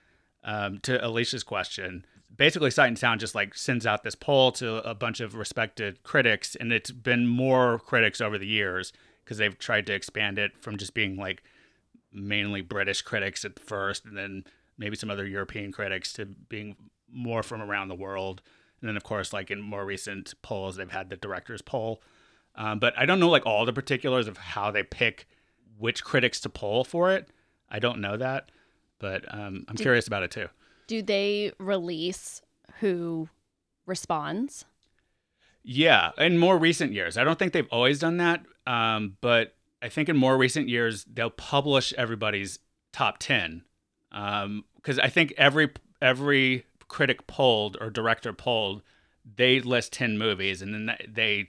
um, 0.43 0.79
to 0.81 1.05
Alicia's 1.05 1.45
question, 1.45 2.05
basically 2.37 2.71
Sight 2.71 2.89
and 2.89 2.99
Sound 2.99 3.21
just 3.21 3.35
like 3.35 3.55
sends 3.55 3.87
out 3.87 4.03
this 4.03 4.15
poll 4.15 4.53
to 4.53 4.77
a 4.89 4.95
bunch 4.95 5.21
of 5.21 5.35
respected 5.35 6.03
critics, 6.03 6.57
and 6.57 6.73
it's 6.73 6.91
been 6.91 7.27
more 7.27 7.79
critics 7.79 8.21
over 8.21 8.39
the 8.39 8.47
years 8.47 8.93
because 9.25 9.39
they've 9.39 9.59
tried 9.59 9.87
to 9.87 9.93
expand 9.93 10.39
it 10.39 10.53
from 10.61 10.77
just 10.77 10.95
being 10.95 11.17
like 11.17 11.43
mainly 12.13 12.61
British 12.61 13.03
critics 13.03 13.45
at 13.45 13.59
first, 13.59 14.05
and 14.05 14.17
then 14.17 14.45
maybe 14.79 14.97
some 14.97 15.11
other 15.11 15.27
European 15.27 15.71
critics 15.71 16.13
to 16.15 16.27
being 16.27 16.77
more 17.13 17.43
from 17.43 17.61
around 17.61 17.89
the 17.89 17.95
world. 17.95 18.43
And 18.81 18.89
then, 18.89 18.97
of 18.97 19.05
course, 19.05 19.33
like 19.33 19.51
in 19.51 19.61
more 19.61 19.85
recent 19.85 20.35
polls, 20.43 20.77
they've 20.77 20.91
had 20.91 21.11
the 21.11 21.17
director's 21.17 21.63
poll. 21.63 22.03
Um, 22.55 22.79
but 22.79 22.95
I 22.99 23.07
don't 23.07 23.21
know 23.21 23.29
like 23.29 23.47
all 23.47 23.65
the 23.65 23.73
particulars 23.73 24.27
of 24.27 24.37
how 24.37 24.71
they 24.71 24.83
pick 24.83 25.29
which 25.79 26.05
critics 26.05 26.41
to 26.41 26.49
poll 26.49 26.85
for 26.85 27.13
it. 27.13 27.29
I 27.71 27.79
don't 27.79 28.01
know 28.01 28.17
that, 28.17 28.51
but 28.99 29.25
um, 29.33 29.65
I'm 29.69 29.77
Do- 29.77 29.83
curious 29.83 30.07
about 30.07 30.23
it 30.23 30.31
too. 30.31 30.49
Do 30.87 31.03
they 31.03 31.53
release 31.59 32.43
who 32.81 33.29
responds? 33.87 34.65
Yeah, 35.63 36.11
in 36.19 36.39
more 36.39 36.59
recent 36.59 36.93
years, 36.93 37.17
I 37.17 37.25
don't 37.25 37.39
think 37.39 37.53
they've 37.53 37.69
always 37.71 37.99
done 37.99 38.17
that, 38.17 38.43
um, 38.67 39.17
but 39.21 39.55
I 39.83 39.89
think 39.89 40.09
in 40.09 40.17
more 40.17 40.37
recent 40.37 40.69
years 40.69 41.05
they'll 41.05 41.31
publish 41.31 41.93
everybody's 41.97 42.59
top 42.93 43.19
ten 43.19 43.63
because 44.11 44.99
I 44.99 45.09
think 45.09 45.33
every 45.37 45.71
every 46.03 46.65
critic 46.91 47.27
polled 47.27 47.79
or 47.81 47.89
director 47.89 48.33
polled, 48.35 48.83
they 49.37 49.61
list 49.61 49.93
ten 49.95 50.19
movies 50.19 50.61
and 50.61 50.75
then 50.75 50.97
they 51.09 51.49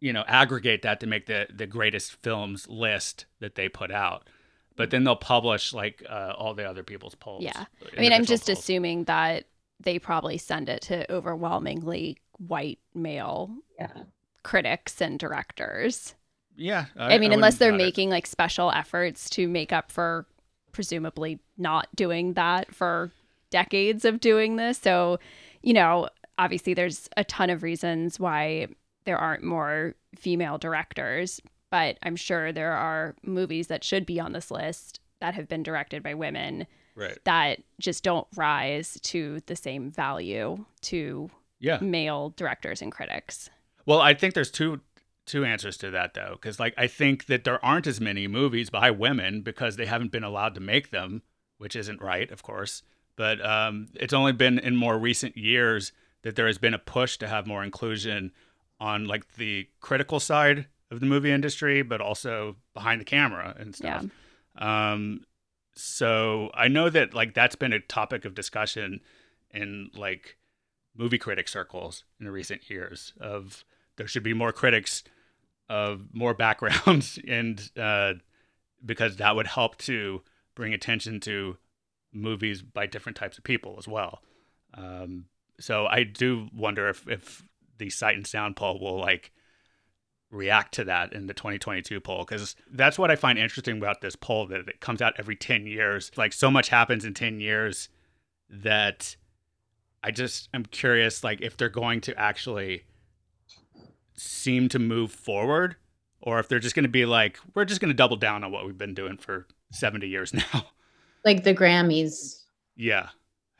you 0.00 0.12
know 0.12 0.24
aggregate 0.26 0.82
that 0.82 0.98
to 1.00 1.06
make 1.06 1.26
the 1.26 1.46
the 1.54 1.66
greatest 1.66 2.16
films 2.22 2.66
list 2.68 3.26
that 3.40 3.54
they 3.54 3.68
put 3.68 3.92
out. 3.92 4.28
But 4.74 4.90
then 4.90 5.04
they'll 5.04 5.16
publish 5.16 5.72
like 5.72 6.02
uh, 6.08 6.34
all 6.36 6.54
the 6.54 6.64
other 6.68 6.82
people's 6.82 7.14
polls. 7.14 7.42
Yeah. 7.44 7.64
I 7.96 8.00
mean, 8.00 8.12
I'm 8.12 8.24
just 8.26 8.46
polls. 8.46 8.58
assuming 8.58 9.04
that 9.04 9.44
they 9.80 9.98
probably 9.98 10.38
send 10.38 10.68
it 10.68 10.82
to 10.82 11.10
overwhelmingly 11.12 12.18
white 12.38 12.78
male 12.94 13.50
Yeah. 13.78 14.02
critics 14.42 15.00
and 15.00 15.18
directors. 15.18 16.14
Yeah, 16.58 16.86
I, 16.96 17.18
mean, 17.18 17.32
unless 17.32 17.58
they're 17.58 17.70
doubt 17.70 17.80
it. 17.80 17.84
making 17.84 18.10
like 18.10 18.26
special 18.26 18.70
efforts 18.72 19.28
to 19.30 19.46
make 19.46 19.72
up 19.72 19.92
for 19.92 20.26
presumably 20.72 21.38
not 21.58 21.88
doing 21.94 22.32
that 22.34 22.74
for 22.74 23.12
decades 23.50 24.04
of 24.04 24.20
doing 24.20 24.56
this. 24.56 24.78
So, 24.78 25.18
you 25.62 25.72
know, 25.72 26.08
obviously 26.38 26.74
there's 26.74 27.08
a 27.16 27.24
ton 27.24 27.50
of 27.50 27.62
reasons 27.62 28.20
why 28.20 28.68
there 29.04 29.18
aren't 29.18 29.44
more 29.44 29.94
female 30.14 30.58
directors, 30.58 31.40
but 31.70 31.98
I'm 32.02 32.16
sure 32.16 32.52
there 32.52 32.72
are 32.72 33.14
movies 33.22 33.68
that 33.68 33.84
should 33.84 34.06
be 34.06 34.20
on 34.20 34.32
this 34.32 34.50
list 34.50 35.00
that 35.20 35.34
have 35.34 35.48
been 35.48 35.62
directed 35.62 36.02
by 36.02 36.14
women 36.14 36.66
right. 36.94 37.18
that 37.24 37.60
just 37.80 38.02
don't 38.04 38.26
rise 38.36 38.98
to 39.02 39.40
the 39.46 39.56
same 39.56 39.90
value 39.90 40.64
to 40.82 41.30
Yeah. 41.60 41.78
male 41.80 42.30
directors 42.36 42.82
and 42.82 42.92
critics. 42.92 43.48
Well, 43.86 44.00
I 44.00 44.14
think 44.14 44.34
there's 44.34 44.50
two 44.50 44.80
two 45.26 45.44
answers 45.44 45.76
to 45.76 45.90
that 45.90 46.14
though, 46.14 46.32
because 46.40 46.60
like 46.60 46.74
I 46.78 46.86
think 46.86 47.26
that 47.26 47.42
there 47.42 47.64
aren't 47.64 47.88
as 47.88 48.00
many 48.00 48.28
movies 48.28 48.70
by 48.70 48.92
women 48.92 49.42
because 49.42 49.74
they 49.74 49.86
haven't 49.86 50.12
been 50.12 50.22
allowed 50.22 50.54
to 50.54 50.60
make 50.60 50.90
them, 50.90 51.22
which 51.58 51.74
isn't 51.74 52.00
right, 52.00 52.30
of 52.30 52.44
course. 52.44 52.82
But 53.16 53.44
um, 53.44 53.88
it's 53.94 54.12
only 54.12 54.32
been 54.32 54.58
in 54.58 54.76
more 54.76 54.98
recent 54.98 55.36
years 55.36 55.92
that 56.22 56.36
there 56.36 56.46
has 56.46 56.58
been 56.58 56.74
a 56.74 56.78
push 56.78 57.16
to 57.18 57.28
have 57.28 57.46
more 57.46 57.64
inclusion 57.64 58.32
on 58.78 59.06
like 59.06 59.36
the 59.36 59.68
critical 59.80 60.20
side 60.20 60.66
of 60.90 61.00
the 61.00 61.06
movie 61.06 61.30
industry, 61.30 61.82
but 61.82 62.00
also 62.00 62.56
behind 62.74 63.00
the 63.00 63.04
camera 63.04 63.54
and 63.58 63.74
stuff. 63.74 64.04
Yeah. 64.58 64.92
Um, 64.92 65.24
so 65.74 66.50
I 66.54 66.68
know 66.68 66.88
that 66.90 67.14
like 67.14 67.34
that's 67.34 67.56
been 67.56 67.72
a 67.72 67.80
topic 67.80 68.24
of 68.24 68.34
discussion 68.34 69.00
in 69.52 69.90
like 69.94 70.36
movie 70.96 71.18
critic 71.18 71.48
circles 71.48 72.04
in 72.18 72.26
the 72.26 72.32
recent 72.32 72.68
years 72.70 73.12
of 73.20 73.64
there 73.96 74.06
should 74.06 74.22
be 74.22 74.34
more 74.34 74.52
critics 74.52 75.04
of 75.68 76.06
more 76.12 76.34
backgrounds 76.34 77.18
and 77.28 77.70
uh, 77.78 78.14
because 78.84 79.16
that 79.16 79.36
would 79.36 79.46
help 79.46 79.76
to 79.78 80.22
bring 80.54 80.72
attention 80.72 81.20
to 81.20 81.56
movies 82.16 82.62
by 82.62 82.86
different 82.86 83.16
types 83.16 83.38
of 83.38 83.44
people 83.44 83.76
as 83.78 83.86
well. 83.86 84.22
Um, 84.74 85.26
so 85.58 85.86
I 85.86 86.02
do 86.04 86.48
wonder 86.54 86.88
if, 86.88 87.06
if 87.08 87.42
the 87.78 87.90
Sight 87.90 88.16
and 88.16 88.26
Sound 88.26 88.56
poll 88.56 88.80
will 88.80 88.98
like 88.98 89.32
react 90.30 90.74
to 90.74 90.84
that 90.84 91.12
in 91.12 91.26
the 91.26 91.34
2022 91.34 92.00
poll 92.00 92.24
because 92.24 92.56
that's 92.70 92.98
what 92.98 93.10
I 93.10 93.16
find 93.16 93.38
interesting 93.38 93.78
about 93.78 94.00
this 94.00 94.16
poll 94.16 94.46
that 94.48 94.68
it 94.68 94.80
comes 94.80 95.00
out 95.00 95.14
every 95.18 95.36
10 95.36 95.66
years. 95.66 96.10
Like 96.16 96.32
so 96.32 96.50
much 96.50 96.68
happens 96.68 97.04
in 97.04 97.14
10 97.14 97.40
years 97.40 97.88
that 98.50 99.16
I 100.02 100.10
just 100.10 100.48
am 100.52 100.64
curious 100.66 101.24
like 101.24 101.40
if 101.40 101.56
they're 101.56 101.68
going 101.68 102.00
to 102.02 102.18
actually 102.18 102.84
seem 104.14 104.68
to 104.70 104.78
move 104.78 105.12
forward 105.12 105.76
or 106.20 106.38
if 106.38 106.48
they're 106.48 106.58
just 106.58 106.74
going 106.74 106.84
to 106.84 106.88
be 106.88 107.06
like 107.06 107.38
we're 107.54 107.64
just 107.64 107.80
going 107.80 107.90
to 107.90 107.94
double 107.94 108.16
down 108.16 108.44
on 108.44 108.50
what 108.50 108.66
we've 108.66 108.78
been 108.78 108.94
doing 108.94 109.16
for 109.16 109.46
70 109.72 110.06
years 110.08 110.34
now. 110.54 110.66
Like 111.26 111.42
the 111.44 111.54
Grammys, 111.54 112.44
yeah, 112.76 113.08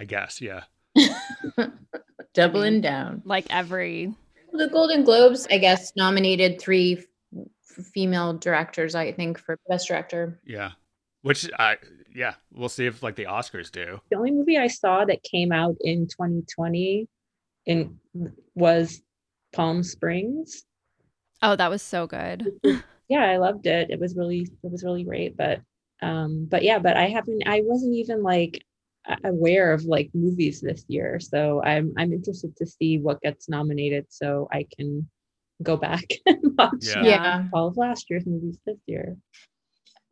I 0.01 0.05
guess, 0.05 0.41
yeah. 0.41 0.63
doubling 2.35 2.81
down. 2.81 3.23
Like 3.25 3.47
every 3.51 4.15
The 4.53 4.69
Golden 4.69 5.05
Globes, 5.05 5.47
I 5.51 5.59
guess, 5.59 5.93
nominated 5.97 6.61
three 6.61 7.05
f- 7.37 7.87
female 7.93 8.35
directors, 8.35 8.95
I 8.95 9.13
think, 9.13 9.39
for 9.39 9.59
Best 9.69 9.89
Director. 9.89 10.41
Yeah. 10.45 10.71
Which 11.23 11.51
I 11.59 11.77
yeah, 12.15 12.35
we'll 12.53 12.69
see 12.69 12.87
if 12.87 13.03
like 13.03 13.17
the 13.17 13.25
Oscars 13.25 13.71
do. 13.73 14.01
The 14.11 14.17
only 14.17 14.31
movie 14.31 14.57
I 14.59 14.69
saw 14.69 15.05
that 15.05 15.23
came 15.25 15.51
out 15.51 15.75
in 15.81 16.07
2020 16.07 17.09
in 17.67 17.99
was 18.55 19.03
Palm 19.53 19.83
Springs. 19.83 20.63
oh, 21.43 21.57
that 21.57 21.69
was 21.69 21.83
so 21.83 22.07
good. 22.07 22.47
Yeah, 23.09 23.25
I 23.25 23.39
loved 23.39 23.67
it. 23.67 23.91
It 23.91 23.99
was 23.99 24.15
really 24.17 24.49
it 24.63 24.71
was 24.71 24.85
really 24.85 25.03
great. 25.03 25.37
But 25.37 25.61
um, 26.03 26.47
but 26.51 26.63
yeah, 26.63 26.79
but 26.79 26.97
I 26.97 27.09
haven't 27.09 27.43
I 27.47 27.63
wasn't 27.65 27.95
even 27.95 28.23
like 28.23 28.65
aware 29.25 29.73
of 29.73 29.85
like 29.85 30.11
movies 30.15 30.61
this 30.61 30.85
year. 30.89 31.21
So 31.21 31.63
I'm 31.63 31.93
I'm 31.97 32.13
interested 32.13 32.57
to 32.57 32.67
see 32.67 32.99
what 32.99 33.21
gets 33.21 33.49
nominated 33.49 34.07
so 34.09 34.49
I 34.53 34.67
can 34.77 35.09
go 35.63 35.77
back 35.77 36.05
and 36.27 36.57
watch 36.59 36.73
Yeah. 36.83 37.05
Yeah. 37.05 37.45
all 37.53 37.69
of 37.69 37.77
last 37.77 38.11
year's 38.11 38.27
movies 38.27 38.59
this 38.67 38.79
year. 38.87 39.17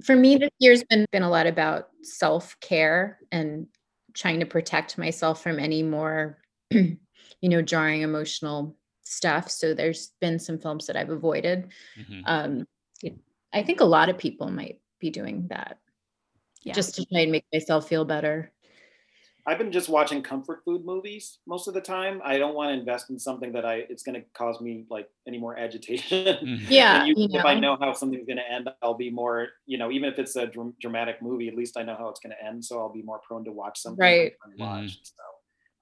For 0.04 0.16
me, 0.16 0.36
this 0.36 0.50
year's 0.58 0.84
been 0.84 1.06
been 1.12 1.22
a 1.22 1.30
lot 1.30 1.46
about 1.46 1.88
self 2.02 2.56
care 2.60 3.18
and 3.32 3.66
trying 4.14 4.40
to 4.40 4.46
protect 4.46 4.96
myself 4.96 5.42
from 5.42 5.58
any 5.58 5.82
more, 5.82 6.38
you 6.70 6.98
know, 7.42 7.62
jarring 7.62 8.02
emotional 8.02 8.76
stuff. 9.02 9.50
So 9.50 9.74
there's 9.74 10.12
been 10.20 10.38
some 10.38 10.58
films 10.58 10.86
that 10.86 10.96
I've 10.96 11.10
avoided. 11.10 11.72
Mhm. 11.98 12.22
Um, 12.26 12.66
I 13.52 13.62
think 13.62 13.80
a 13.80 13.84
lot 13.84 14.08
of 14.08 14.18
people 14.18 14.50
might 14.50 14.80
be 15.04 15.10
doing 15.10 15.46
that 15.48 15.78
Yeah. 16.62 16.72
just 16.72 16.94
to 16.96 17.04
try 17.04 17.20
and 17.20 17.30
make 17.32 17.44
myself 17.52 17.86
feel 17.88 18.04
better. 18.06 18.50
I've 19.46 19.58
been 19.58 19.70
just 19.72 19.90
watching 19.90 20.22
comfort 20.22 20.62
food 20.64 20.86
movies 20.86 21.40
most 21.46 21.68
of 21.68 21.74
the 21.74 21.80
time. 21.82 22.22
I 22.24 22.38
don't 22.38 22.54
want 22.54 22.70
to 22.72 22.78
invest 22.80 23.10
in 23.10 23.18
something 23.18 23.52
that 23.52 23.66
I 23.66 23.74
it's 23.92 24.02
going 24.02 24.14
to 24.18 24.24
cause 24.32 24.58
me 24.62 24.86
like 24.88 25.06
any 25.28 25.36
more 25.36 25.54
agitation. 25.58 26.24
Mhm. 26.42 26.60
Yeah, 26.70 27.00
And 27.00 27.08
usually 27.08 27.28
you 27.34 27.38
if 27.40 27.44
I 27.44 27.52
know. 27.52 27.74
know 27.74 27.76
how 27.78 27.92
something's 27.92 28.24
going 28.26 28.38
to 28.44 28.50
end, 28.50 28.70
I'll 28.80 28.94
be 29.06 29.10
more, 29.10 29.48
you 29.66 29.76
know, 29.76 29.90
even 29.96 30.08
if 30.10 30.18
it's 30.18 30.34
a 30.36 30.46
dram- 30.46 30.74
dramatic 30.80 31.20
movie, 31.20 31.48
at 31.48 31.54
least 31.60 31.76
I 31.76 31.82
know 31.82 31.96
how 32.00 32.08
it's 32.08 32.20
going 32.20 32.34
to 32.34 32.42
end. 32.42 32.64
So 32.64 32.78
I'll 32.80 32.92
be 33.00 33.02
more 33.02 33.20
prone 33.26 33.44
to 33.44 33.52
watch 33.52 33.76
something. 33.84 34.00
Right. 34.02 34.32
I'm 34.42 34.52
watch. 34.56 34.98
So, 35.02 35.22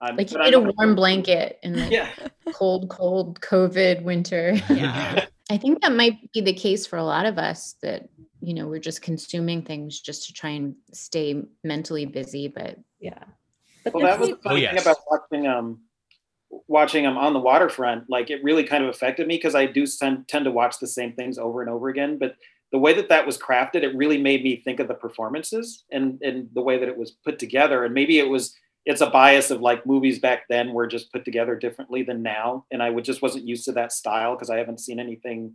um, 0.04 0.16
Like 0.16 0.32
you 0.32 0.38
need 0.38 0.54
I'm 0.56 0.62
a 0.62 0.66
not- 0.66 0.74
warm 0.78 0.94
blanket 0.96 1.60
in 1.62 1.78
like 1.78 1.92
Yeah. 1.92 2.08
cold, 2.52 2.88
cold 2.90 3.40
COVID 3.40 4.02
winter. 4.02 4.54
Yeah. 4.70 5.26
I 5.52 5.58
think 5.58 5.82
that 5.82 5.92
might 5.92 6.32
be 6.32 6.40
the 6.40 6.54
case 6.54 6.86
for 6.86 6.96
a 6.96 7.04
lot 7.04 7.26
of 7.26 7.36
us 7.38 7.74
that, 7.82 8.08
you 8.40 8.54
know, 8.54 8.66
we're 8.68 8.80
just 8.80 9.02
consuming 9.02 9.62
things 9.62 10.00
just 10.00 10.26
to 10.26 10.32
try 10.32 10.50
and 10.50 10.74
stay 10.92 11.42
mentally 11.62 12.06
busy. 12.06 12.48
But 12.48 12.78
Yeah. 13.00 13.22
But 13.84 13.94
Well, 13.94 14.04
that 14.06 14.18
was 14.18 14.28
the 14.30 14.34
there's- 14.36 14.42
Oh, 14.46 14.48
funny 14.50 14.62
yes. 14.62 14.72
thing 14.72 14.82
about 14.82 14.96
watching 15.10 15.46
um 15.46 15.80
watching 16.68 17.06
um 17.06 17.18
on 17.18 17.34
the 17.34 17.40
waterfront. 17.40 18.08
Like 18.08 18.30
it 18.30 18.42
really 18.42 18.64
kind 18.64 18.82
of 18.82 18.88
affected 18.90 19.26
me 19.26 19.36
because 19.36 19.54
I 19.54 19.66
do 19.66 19.86
tend 19.86 20.26
tend 20.28 20.44
to 20.46 20.50
watch 20.50 20.78
the 20.78 20.86
same 20.86 21.12
things 21.12 21.36
over 21.38 21.60
and 21.60 21.70
over 21.70 21.88
again. 21.90 22.16
But 22.18 22.36
the 22.70 22.78
way 22.78 22.94
that 22.94 23.10
that 23.10 23.26
was 23.26 23.36
crafted, 23.36 23.82
it 23.82 23.94
really 23.94 24.16
made 24.18 24.42
me 24.42 24.56
think 24.56 24.80
of 24.80 24.88
the 24.88 24.94
performances 24.94 25.84
and 25.92 26.18
and 26.22 26.48
the 26.54 26.62
way 26.62 26.78
that 26.78 26.88
it 26.88 26.96
was 26.96 27.10
put 27.10 27.38
together. 27.38 27.84
And 27.84 27.92
maybe 27.92 28.18
it 28.18 28.28
was 28.28 28.54
it's 28.84 29.00
a 29.00 29.10
bias 29.10 29.50
of 29.50 29.60
like 29.60 29.86
movies 29.86 30.18
back 30.18 30.44
then 30.48 30.72
were 30.72 30.86
just 30.86 31.12
put 31.12 31.24
together 31.24 31.56
differently 31.56 32.02
than 32.02 32.22
now, 32.22 32.66
and 32.70 32.82
I 32.82 32.90
would 32.90 33.04
just 33.04 33.22
wasn't 33.22 33.46
used 33.46 33.64
to 33.66 33.72
that 33.72 33.92
style 33.92 34.34
because 34.34 34.50
I 34.50 34.58
haven't 34.58 34.80
seen 34.80 34.98
anything 34.98 35.54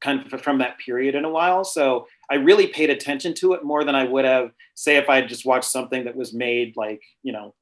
kind 0.00 0.30
of 0.32 0.42
from 0.42 0.58
that 0.58 0.78
period 0.78 1.14
in 1.14 1.24
a 1.24 1.30
while. 1.30 1.64
So 1.64 2.06
I 2.30 2.36
really 2.36 2.66
paid 2.66 2.90
attention 2.90 3.34
to 3.34 3.54
it 3.54 3.64
more 3.64 3.84
than 3.84 3.94
I 3.94 4.04
would 4.04 4.24
have, 4.24 4.52
say, 4.74 4.96
if 4.96 5.08
I 5.08 5.16
had 5.16 5.28
just 5.28 5.46
watched 5.46 5.70
something 5.70 6.04
that 6.04 6.16
was 6.16 6.34
made 6.34 6.76
like, 6.76 7.02
you 7.22 7.32
know, 7.32 7.54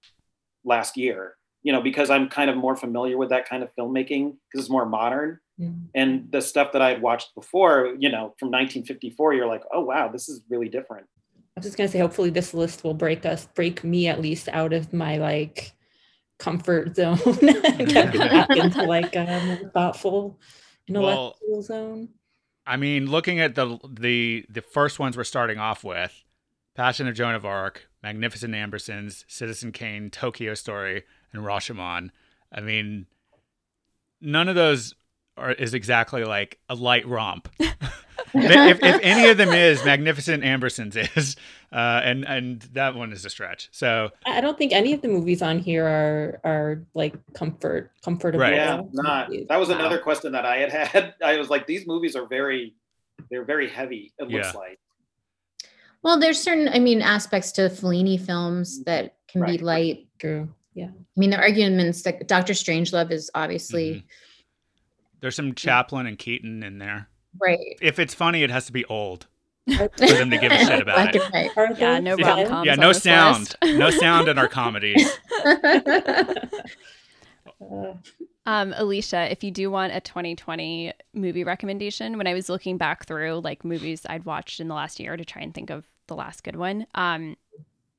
last 0.65 0.97
year, 0.97 1.37
you 1.63 1.73
know, 1.73 1.81
because 1.81 2.11
I'm 2.11 2.29
kind 2.29 2.51
of 2.51 2.57
more 2.57 2.77
familiar 2.77 3.17
with 3.17 3.31
that 3.31 3.49
kind 3.49 3.63
of 3.63 3.71
filmmaking 3.79 4.37
because 4.51 4.65
it's 4.65 4.71
more 4.71 4.87
modern. 4.87 5.39
Mm. 5.61 5.87
And 5.95 6.33
the 6.33 6.43
stuff 6.43 6.73
that 6.73 6.83
I 6.83 6.91
had 6.91 7.03
watched 7.03 7.35
before, 7.35 7.95
you 7.99 8.11
know, 8.11 8.35
from 8.39 8.49
1954, 8.51 9.35
you're 9.35 9.47
like, 9.47 9.63
oh, 9.73 9.83
wow, 9.83 10.09
this 10.09 10.29
is 10.29 10.43
really 10.49 10.69
different. 10.69 11.07
I 11.57 11.61
was 11.61 11.67
just 11.67 11.77
gonna 11.77 11.89
say, 11.89 12.01
hopefully 12.01 12.31
this 12.31 12.53
list 12.53 12.83
will 12.83 12.95
break 12.95 13.25
us, 13.25 13.47
break 13.55 13.85
me 13.85 14.09
at 14.09 14.21
least 14.21 14.49
out 14.49 14.73
of 14.73 14.93
my 14.93 15.19
like 15.19 15.73
comfort 16.39 16.97
zone 16.97 17.19
and 17.43 17.89
kept 17.89 18.13
me 18.13 18.19
back 18.19 18.51
into 18.51 18.83
like 18.83 19.15
a 19.15 19.25
more 19.63 19.71
thoughtful 19.71 20.39
intellectual 20.89 21.37
Well, 21.49 21.63
zone. 21.63 22.09
I 22.67 22.77
mean, 22.77 23.11
looking 23.11 23.41
at 23.41 23.55
the 23.55 23.79
the 23.89 24.47
the 24.49 24.63
first 24.63 24.99
ones 24.99 25.17
we're 25.17 25.25
starting 25.25 25.59
off 25.59 25.85
with, 25.85 26.25
Passion 26.75 27.07
of 27.07 27.15
Joan 27.15 27.35
of 27.35 27.45
Arc, 27.45 27.89
Magnificent 28.03 28.53
Ambersons, 28.55 29.25
Citizen 29.29 29.71
Kane, 29.71 30.11
Tokyo 30.11 30.55
Story, 30.55 31.05
and 31.33 31.45
Rashomon. 31.45 32.11
I 32.53 32.61
mean, 32.63 33.07
none 34.21 34.49
of 34.49 34.57
those 34.57 34.95
are 35.37 35.53
is 35.53 35.73
exactly 35.75 36.25
like 36.25 36.59
a 36.69 36.75
light 36.75 37.07
romp. 37.07 37.49
if, 38.35 38.83
if 38.83 39.01
any 39.03 39.29
of 39.29 39.37
them 39.37 39.49
is, 39.53 39.85
Magnificent 39.85 40.43
Ambersons 40.43 40.97
is, 41.17 41.37
uh, 41.73 42.01
and 42.05 42.25
and 42.25 42.63
that 42.73 42.95
one 42.95 43.13
is 43.13 43.25
a 43.25 43.31
stretch. 43.31 43.69
So 43.73 44.11
I 44.27 44.39
I 44.39 44.41
don't 44.41 44.59
think 44.59 44.73
any 44.73 44.93
of 44.93 45.01
the 45.03 45.09
movies 45.09 45.41
on 45.43 45.59
here 45.59 45.87
are 45.87 46.41
are 46.45 46.83
like 46.95 47.15
comfort 47.35 47.93
comfortable. 48.05 48.41
Right. 48.41 48.55
Yeah, 48.55 48.83
not. 48.93 49.31
That 49.49 49.59
was 49.59 49.71
another 49.71 49.99
question 49.99 50.33
that 50.33 50.45
I 50.45 50.57
had 50.59 50.71
had. 50.73 51.15
I 51.25 51.37
was 51.39 51.49
like, 51.51 51.67
these 51.67 51.87
movies 51.87 52.17
are 52.17 52.27
very, 52.27 52.75
they're 53.31 53.45
very 53.45 53.69
heavy. 53.69 54.13
It 54.19 54.29
looks 54.29 54.53
Yeah. 54.55 54.59
like. 54.61 54.79
Well, 56.03 56.21
there's 56.21 56.39
certain, 56.39 56.69
I 56.69 56.81
mean, 56.81 57.01
aspects 57.01 57.51
to 57.53 57.63
Fellini 57.71 58.21
films 58.21 58.85
that 58.85 59.15
can 59.27 59.41
Right. 59.41 59.59
be 59.59 59.65
light. 59.65 60.07
True. 60.19 60.49
Yeah. 60.75 60.89
I 60.89 61.21
mean, 61.21 61.31
the 61.31 61.39
arguments 61.39 62.03
that 62.03 62.29
Doctor 62.29 62.53
Strangelove 62.53 63.11
is 63.11 63.31
obviously 63.35 63.95
Mhm. 63.95 64.03
there's 65.21 65.35
some 65.37 65.55
Chaplin 65.55 66.07
and 66.07 66.19
Keaton 66.19 66.63
in 66.63 66.79
there. 66.79 67.09
Right. 67.41 67.79
If 67.81 67.99
it's 67.99 68.15
funny, 68.15 68.43
it 68.43 68.51
has 68.51 68.67
to 68.67 68.73
be 68.73 68.85
old 68.87 69.27
for 69.77 69.89
them 69.99 70.31
to 70.31 70.39
give 70.39 70.53
a 70.53 70.59
shit 70.59 70.81
about 70.83 70.97
Black 70.97 71.15
it. 71.17 71.23
and 71.33 71.51
white. 71.57 71.79
Yeah, 71.79 71.99
no 72.01 72.17
Yeah. 72.19 72.27
rom-coms 72.37 72.67
Yeah, 72.67 72.73
on 72.75 72.79
no 72.81 72.89
this 72.89 73.03
sound, 73.03 73.55
list. 73.63 73.79
no 73.79 73.91
sound 74.03 74.29
in 74.29 74.39
our 74.39 74.49
comedies. 74.49 75.09
Um, 78.47 78.75
Alicia, 78.77 79.31
if 79.33 79.43
you 79.43 79.51
do 79.51 79.71
want 79.71 79.95
a 79.95 80.01
2020 80.01 80.93
movie 81.15 81.45
recommendation, 81.45 82.19
when 82.19 82.27
I 82.27 82.35
was 82.35 82.51
looking 82.51 82.77
back 82.77 83.07
through 83.07 83.41
like 83.43 83.65
movies 83.65 84.05
I'd 84.07 84.27
watched 84.27 84.61
in 84.61 84.69
the 84.69 84.75
last 84.75 85.01
year 85.01 85.17
to 85.17 85.25
try 85.25 85.41
and 85.41 85.55
think 85.55 85.71
of 85.71 85.87
the 86.09 86.15
last 86.15 86.45
good 86.45 86.57
one, 86.57 86.87
um, 86.95 87.37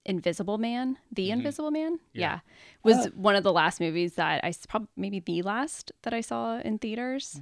Invisible 0.06 0.60
Man, 0.60 1.00
The 1.12 1.30
Mhm. 1.30 1.34
Invisible 1.34 1.72
Man, 1.72 2.00
Yeah. 2.14 2.22
yeah, 2.22 2.40
was 2.84 3.08
Oh. 3.08 3.10
one 3.16 3.36
of 3.36 3.44
the 3.44 3.52
last 3.52 3.80
movies 3.80 4.14
that 4.16 4.44
I 4.44 4.54
probably 4.70 4.90
maybe 4.96 5.20
the 5.20 5.42
last 5.42 5.92
that 6.04 6.14
I 6.14 6.22
saw 6.22 6.60
in 6.60 6.78
theaters. 6.78 7.42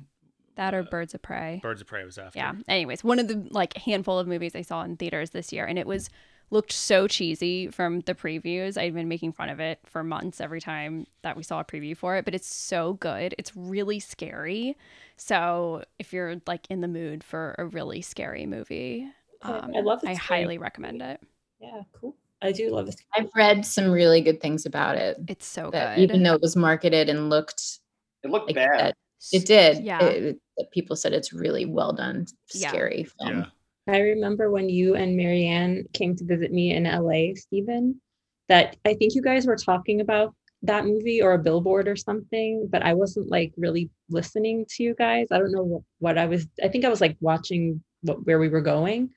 That 0.55 0.73
or 0.73 0.83
Birds 0.83 1.13
of 1.13 1.21
Prey. 1.21 1.59
Birds 1.63 1.81
of 1.81 1.87
Prey 1.87 2.03
was 2.05 2.17
after. 2.17 2.37
Yeah. 2.39 2.53
Anyways, 2.67 3.03
one 3.03 3.19
of 3.19 3.27
the 3.27 3.47
like 3.51 3.75
handful 3.77 4.19
of 4.19 4.27
movies 4.27 4.55
I 4.55 4.61
saw 4.61 4.83
in 4.83 4.97
theaters 4.97 5.31
this 5.31 5.51
year, 5.51 5.65
and 5.65 5.79
it 5.79 5.87
was 5.87 6.09
looked 6.51 6.71
so 6.71 7.07
cheesy 7.07 7.67
from 7.69 8.01
the 8.01 8.13
previews. 8.13 8.77
I'd 8.79 8.93
been 8.93 9.07
making 9.07 9.31
fun 9.31 9.49
of 9.49 9.59
it 9.59 9.79
for 9.85 10.03
months 10.03 10.39
every 10.39 10.61
time 10.61 11.07
that 11.23 11.35
we 11.35 11.41
saw 11.41 11.59
a 11.61 11.65
preview 11.65 11.97
for 11.97 12.15
it, 12.17 12.25
but 12.25 12.35
it's 12.35 12.53
so 12.53 12.93
good. 12.93 13.33
It's 13.39 13.55
really 13.55 13.99
scary. 13.99 14.77
So 15.17 15.83
if 15.97 16.13
you're 16.13 16.35
like 16.45 16.67
in 16.69 16.81
the 16.81 16.87
mood 16.87 17.23
for 17.23 17.55
a 17.57 17.65
really 17.65 18.01
scary 18.01 18.45
movie, 18.45 19.07
um, 19.41 19.71
I 19.75 19.79
love 19.81 20.03
a 20.03 20.09
I 20.09 20.13
scary 20.13 20.41
highly 20.41 20.45
movie. 20.57 20.57
recommend 20.59 21.01
it. 21.01 21.19
yeah, 21.59 21.81
cool. 21.99 22.15
I 22.41 22.51
do 22.51 22.69
love 22.69 22.85
this. 22.87 22.97
I've 23.15 23.29
read 23.35 23.65
some 23.65 23.89
really 23.89 24.21
good 24.21 24.41
things 24.41 24.65
about 24.65 24.97
it. 24.97 25.17
It's 25.27 25.45
so 25.45 25.71
good. 25.71 25.97
even 25.97 26.21
though 26.23 26.33
it 26.35 26.41
was 26.41 26.55
marketed 26.55 27.07
and 27.09 27.29
looked 27.29 27.79
It 28.21 28.29
looked 28.29 28.47
like 28.47 28.55
bad. 28.55 28.79
that, 28.79 28.95
it 29.31 29.45
did. 29.45 29.83
Yeah. 29.83 30.03
It- 30.03 30.39
it- 30.57 30.71
people 30.71 30.95
said 30.95 31.13
it's 31.13 31.33
really 31.33 31.65
well 31.65 31.93
done, 31.93 32.25
Yeah. 32.53 32.69
scary 32.69 33.03
film. 33.03 33.39
Yeah. 33.39 33.45
I 33.87 33.99
remember 33.99 34.49
when 34.49 34.69
you 34.69 34.95
and 34.95 35.17
Marianne 35.17 35.85
came 35.93 36.15
to 36.15 36.23
visit 36.23 36.51
me 36.51 36.73
in 36.73 36.85
LA, 36.85 37.35
Stephen, 37.35 37.99
that 38.47 38.77
I 38.85 38.93
think 38.93 39.13
you 39.15 39.21
guys 39.21 39.45
were 39.45 39.57
talking 39.57 39.99
about 40.01 40.33
that 40.61 40.85
movie 40.85 41.21
or 41.21 41.33
a 41.33 41.39
billboard 41.39 41.89
or 41.89 41.95
something, 41.97 42.67
but 42.71 42.81
I 42.81 42.93
wasn't 42.93 43.29
like 43.29 43.51
really 43.57 43.89
listening 44.09 44.65
to 44.69 44.83
you 44.83 44.95
guys. 44.95 45.27
I 45.31 45.37
don't 45.37 45.51
know 45.51 45.63
what, 45.63 45.81
what 45.99 46.17
I 46.17 46.25
was, 46.27 46.47
I 46.63 46.69
think 46.69 46.85
I 46.85 46.89
was 46.89 47.01
like 47.01 47.17
watching 47.19 47.83
what, 48.01 48.25
where 48.25 48.39
we 48.39 48.47
were 48.47 48.61
going. 48.61 49.09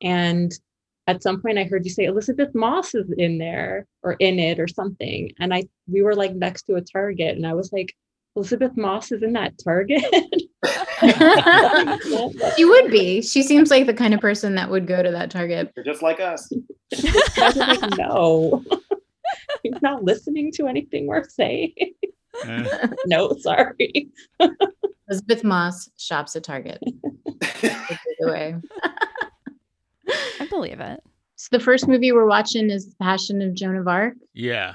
And 0.00 0.52
at 1.08 1.22
some 1.22 1.42
point 1.42 1.58
I 1.58 1.64
heard 1.64 1.84
you 1.84 1.90
say 1.90 2.04
Elisabeth 2.04 2.54
Moss 2.54 2.94
is 2.94 3.12
in 3.18 3.38
there 3.38 3.86
or 4.04 4.12
in 4.14 4.38
it 4.38 4.60
or 4.60 4.68
something. 4.68 5.32
And 5.40 5.52
I, 5.52 5.64
we 5.88 6.02
were 6.02 6.14
like 6.14 6.34
next 6.36 6.62
to 6.64 6.76
a 6.76 6.80
Target 6.80 7.36
and 7.36 7.46
I 7.46 7.54
was 7.54 7.72
like, 7.72 7.92
Elisabeth 8.36 8.76
Moss 8.76 9.12
is 9.12 9.22
in 9.22 9.32
that 9.34 9.54
Target. 9.62 10.02
she 12.56 12.64
would 12.64 12.90
be. 12.90 13.22
She 13.22 13.42
seems 13.42 13.70
like 13.70 13.86
the 13.86 13.94
kind 13.94 14.12
of 14.12 14.20
person 14.20 14.56
that 14.56 14.70
would 14.70 14.86
go 14.86 15.02
to 15.02 15.10
that 15.12 15.30
Target. 15.30 15.72
They're 15.74 15.84
just 15.84 16.02
like 16.02 16.20
us. 16.20 16.50
Like, 17.36 17.90
no, 17.98 18.64
you're 19.64 19.78
not 19.82 20.02
listening 20.02 20.50
to 20.52 20.66
anything 20.66 21.06
we're 21.06 21.28
saying. 21.28 21.74
Eh, 22.44 22.88
no, 23.06 23.36
sorry. 23.40 24.10
Elisabeth 25.08 25.44
Moss 25.44 25.88
shops 25.96 26.34
at 26.34 26.42
Target. 26.42 26.82
Take 27.40 27.98
away. 28.22 28.56
I 30.40 30.46
believe 30.50 30.80
it. 30.80 31.00
So 31.36 31.56
the 31.56 31.62
first 31.62 31.86
movie 31.86 32.10
we're 32.10 32.26
watching 32.26 32.70
is 32.70 32.88
The 32.90 32.96
Passion 33.00 33.40
of 33.42 33.54
Joan 33.54 33.76
of 33.76 33.86
Arc. 33.86 34.14
yeah. 34.32 34.74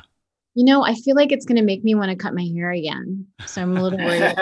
You 0.60 0.66
know, 0.66 0.84
I 0.84 0.94
feel 0.94 1.16
like 1.16 1.32
it's 1.32 1.46
going 1.46 1.56
to 1.56 1.64
make 1.64 1.86
me 1.86 1.96
want 1.96 2.10
to 2.10 2.18
cut 2.18 2.36
my 2.36 2.44
hair 2.44 2.70
again. 2.72 3.26
So 3.46 3.62
I'm 3.62 3.78
a 3.78 3.82
little 3.82 3.98
worried 3.98 4.36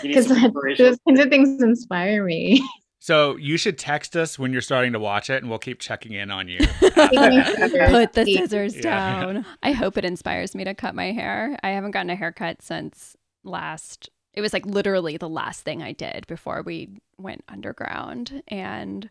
because 0.00 0.28
those 0.78 0.98
kinds 1.06 1.20
of 1.20 1.28
things 1.28 1.62
inspire 1.62 2.24
me. 2.24 2.66
So 3.00 3.36
you 3.36 3.56
should 3.56 3.78
text 3.78 4.16
us 4.16 4.38
when 4.38 4.52
you're 4.52 4.60
starting 4.60 4.92
to 4.92 4.98
watch 4.98 5.30
it, 5.30 5.40
and 5.42 5.48
we'll 5.48 5.60
keep 5.60 5.78
checking 5.78 6.12
in 6.12 6.30
on 6.30 6.48
you. 6.48 6.58
Put 6.58 8.12
the 8.12 8.22
See. 8.24 8.36
scissors 8.36 8.76
Yeah. 8.76 8.82
down. 8.82 9.46
I 9.62 9.72
hope 9.72 9.96
it 9.96 10.04
inspires 10.04 10.54
me 10.54 10.64
to 10.64 10.74
cut 10.74 10.94
my 10.94 11.12
hair. 11.12 11.58
I 11.62 11.70
haven't 11.70 11.92
gotten 11.92 12.10
a 12.10 12.16
haircut 12.16 12.60
since 12.60 13.16
last. 13.44 14.10
It 14.34 14.40
was 14.40 14.52
like 14.52 14.66
literally 14.66 15.16
the 15.16 15.28
last 15.28 15.62
thing 15.64 15.82
I 15.82 15.92
did 15.92 16.26
before 16.26 16.62
we 16.62 17.00
went 17.18 17.44
underground, 17.48 18.42
and 18.48 19.08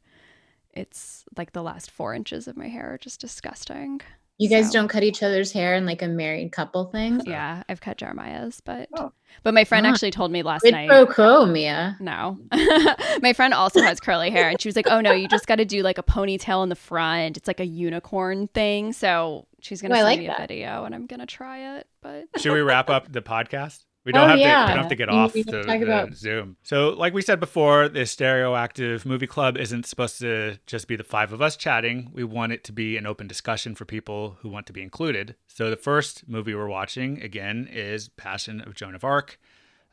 it's 0.74 1.24
like 1.38 1.54
the 1.54 1.64
last 1.64 1.90
four 1.90 2.14
inches 2.14 2.48
of 2.48 2.58
my 2.58 2.68
hair 2.68 2.94
are 2.94 2.98
just 3.00 3.22
disgusting. 3.22 4.02
You 4.40 4.50
guys 4.50 4.68
So- 4.68 4.74
don't 4.74 4.88
cut 4.88 5.02
each 5.04 5.24
other's 5.24 5.52
hair 5.52 5.74
in 5.76 5.86
like 5.86 6.02
a 6.02 6.08
married 6.08 6.52
couple 6.52 6.86
thing? 6.86 7.22
Yeah, 7.26 7.64
I've 7.68 7.82
cut 7.82 7.98
Jeremiah's, 7.98 8.62
but 8.62 8.88
Oh. 8.94 9.12
but 9.44 9.54
my 9.54 9.64
friend 9.64 9.86
Ah. 9.86 9.90
actually 9.90 10.12
told 10.12 10.32
me 10.32 10.44
last 10.44 10.62
Quid 10.62 10.74
night. 10.74 10.88
pro 10.90 11.06
quo, 11.08 11.46
Mia. 11.46 11.98
No. 12.00 12.38
My 13.22 13.34
friend 13.34 13.54
also 13.54 13.82
has 13.82 14.00
curly 14.00 14.30
hair 14.30 14.48
and 14.50 14.62
she 14.62 14.68
was 14.68 14.76
like, 14.76 14.88
"Oh 14.88 15.02
no, 15.02 15.12
you 15.12 15.28
just 15.28 15.48
got 15.48 15.56
to 15.56 15.66
do 15.66 15.82
like 15.82 15.98
a 15.98 16.04
ponytail 16.04 16.62
in 16.64 16.70
the 16.70 16.76
front. 16.76 17.36
It's 17.38 17.48
like 17.48 17.60
a 17.60 17.66
unicorn 17.66 18.48
thing." 18.50 18.94
So, 18.94 19.48
she's 19.62 19.82
going 19.82 19.90
to 19.92 19.96
Oh, 19.96 20.00
send 20.00 20.06
like 20.08 20.20
me 20.20 20.28
that. 20.28 20.38
a 20.38 20.42
video 20.44 20.84
and 20.86 20.94
I'm 20.94 21.08
going 21.08 21.20
to 21.20 21.26
try 21.26 21.78
it, 21.78 21.88
but 22.02 22.26
Should 22.38 22.54
we 22.54 22.62
wrap 22.62 22.90
up 22.92 23.12
the 23.12 23.22
podcast? 23.24 23.86
We 24.08 24.14
don't 24.14 24.24
Oh, 24.24 24.28
have 24.30 24.38
to. 24.38 24.44
We 24.44 24.48
don't 24.48 24.78
have 24.78 24.88
to 24.88 24.96
get 24.96 25.10
off 25.10 25.34
the, 25.34 25.44
the 25.44 25.84
about- 25.84 26.14
Zoom. 26.16 26.56
So, 26.64 26.90
like 26.90 27.14
we 27.14 27.22
said 27.22 27.40
before, 27.40 27.90
the 27.90 28.00
Stereoactive 28.00 29.06
Movie 29.06 29.28
Club 29.28 29.58
isn't 29.58 29.86
supposed 29.86 30.18
to 30.20 30.58
just 30.66 30.88
be 30.88 30.96
the 30.96 31.04
five 31.04 31.34
of 31.34 31.42
us 31.42 31.56
chatting. 31.58 32.10
We 32.14 32.24
want 32.24 32.54
it 32.54 32.64
to 32.64 32.72
be 32.72 32.96
an 32.98 33.06
open 33.06 33.28
discussion 33.28 33.76
for 33.76 33.84
people 33.86 34.38
who 34.40 34.50
want 34.50 34.66
to 34.68 34.74
be 34.74 34.82
included. 34.82 35.36
So, 35.48 35.70
the 35.70 35.76
first 35.78 36.28
movie 36.28 36.56
we're 36.56 36.68
watching 36.70 37.22
again 37.22 37.68
is 37.72 38.08
Passion 38.08 38.62
of 38.62 38.74
Joan 38.74 38.96
of 38.96 39.04
Arc. 39.04 39.38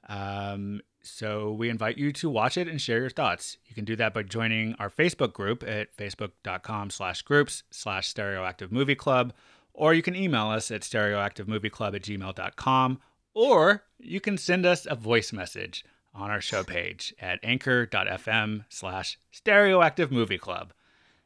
Um, 0.08 0.80
so 1.02 1.52
we 1.52 1.68
invite 1.68 1.98
you 1.98 2.12
to 2.12 2.30
watch 2.30 2.56
it 2.56 2.68
and 2.68 2.80
share 2.80 2.98
your 3.00 3.10
thoughts. 3.10 3.58
You 3.66 3.74
can 3.74 3.84
do 3.84 3.96
that 3.96 4.14
by 4.14 4.22
joining 4.22 4.74
our 4.78 4.88
Facebook 4.88 5.32
group 5.32 5.62
at 5.66 5.94
facebook.com 5.96 6.90
slash 6.90 7.22
groups 7.22 7.62
slash 7.70 8.12
stereoactive 8.12 8.70
movie 8.72 8.94
club, 8.94 9.32
or 9.74 9.92
you 9.92 10.02
can 10.02 10.14
email 10.16 10.46
us 10.46 10.70
at 10.70 10.80
stereoactivemovieclub 10.82 11.94
at 11.94 12.02
gmail.com, 12.02 13.00
or 13.34 13.84
you 13.98 14.20
can 14.20 14.38
send 14.38 14.64
us 14.64 14.86
a 14.88 14.94
voice 14.94 15.32
message 15.32 15.84
on 16.14 16.30
our 16.30 16.40
show 16.40 16.62
page 16.62 17.12
at 17.20 17.40
anchor.fm 17.42 18.64
slash 18.68 19.18
stereoactive 19.32 20.10
movie 20.10 20.38
club. 20.38 20.72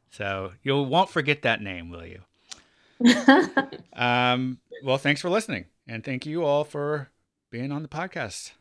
So 0.09 0.53
you 0.63 0.81
won't 0.81 1.09
forget 1.09 1.43
that 1.43 1.61
name, 1.61 1.89
will 1.89 2.05
you? 2.05 2.21
Um, 3.93 4.59
well, 4.83 4.97
thanks 4.97 5.19
for 5.21 5.29
listening. 5.29 5.65
And 5.87 6.03
thank 6.05 6.25
you 6.25 6.45
all 6.45 6.63
for 6.63 7.09
being 7.51 7.71
on 7.71 7.81
the 7.81 7.89
podcast. 7.89 8.51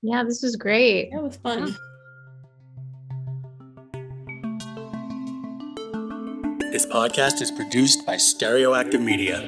yeah, 0.00 0.24
this 0.24 0.42
was 0.42 0.56
great. 0.56 1.10
That 1.12 1.22
was 1.22 1.36
fun. 1.36 1.74
This 6.70 6.86
podcast 6.86 7.40
is 7.42 7.50
produced 7.50 8.06
by 8.06 8.16
Stereoactive 8.16 9.02
Media. 9.02 9.40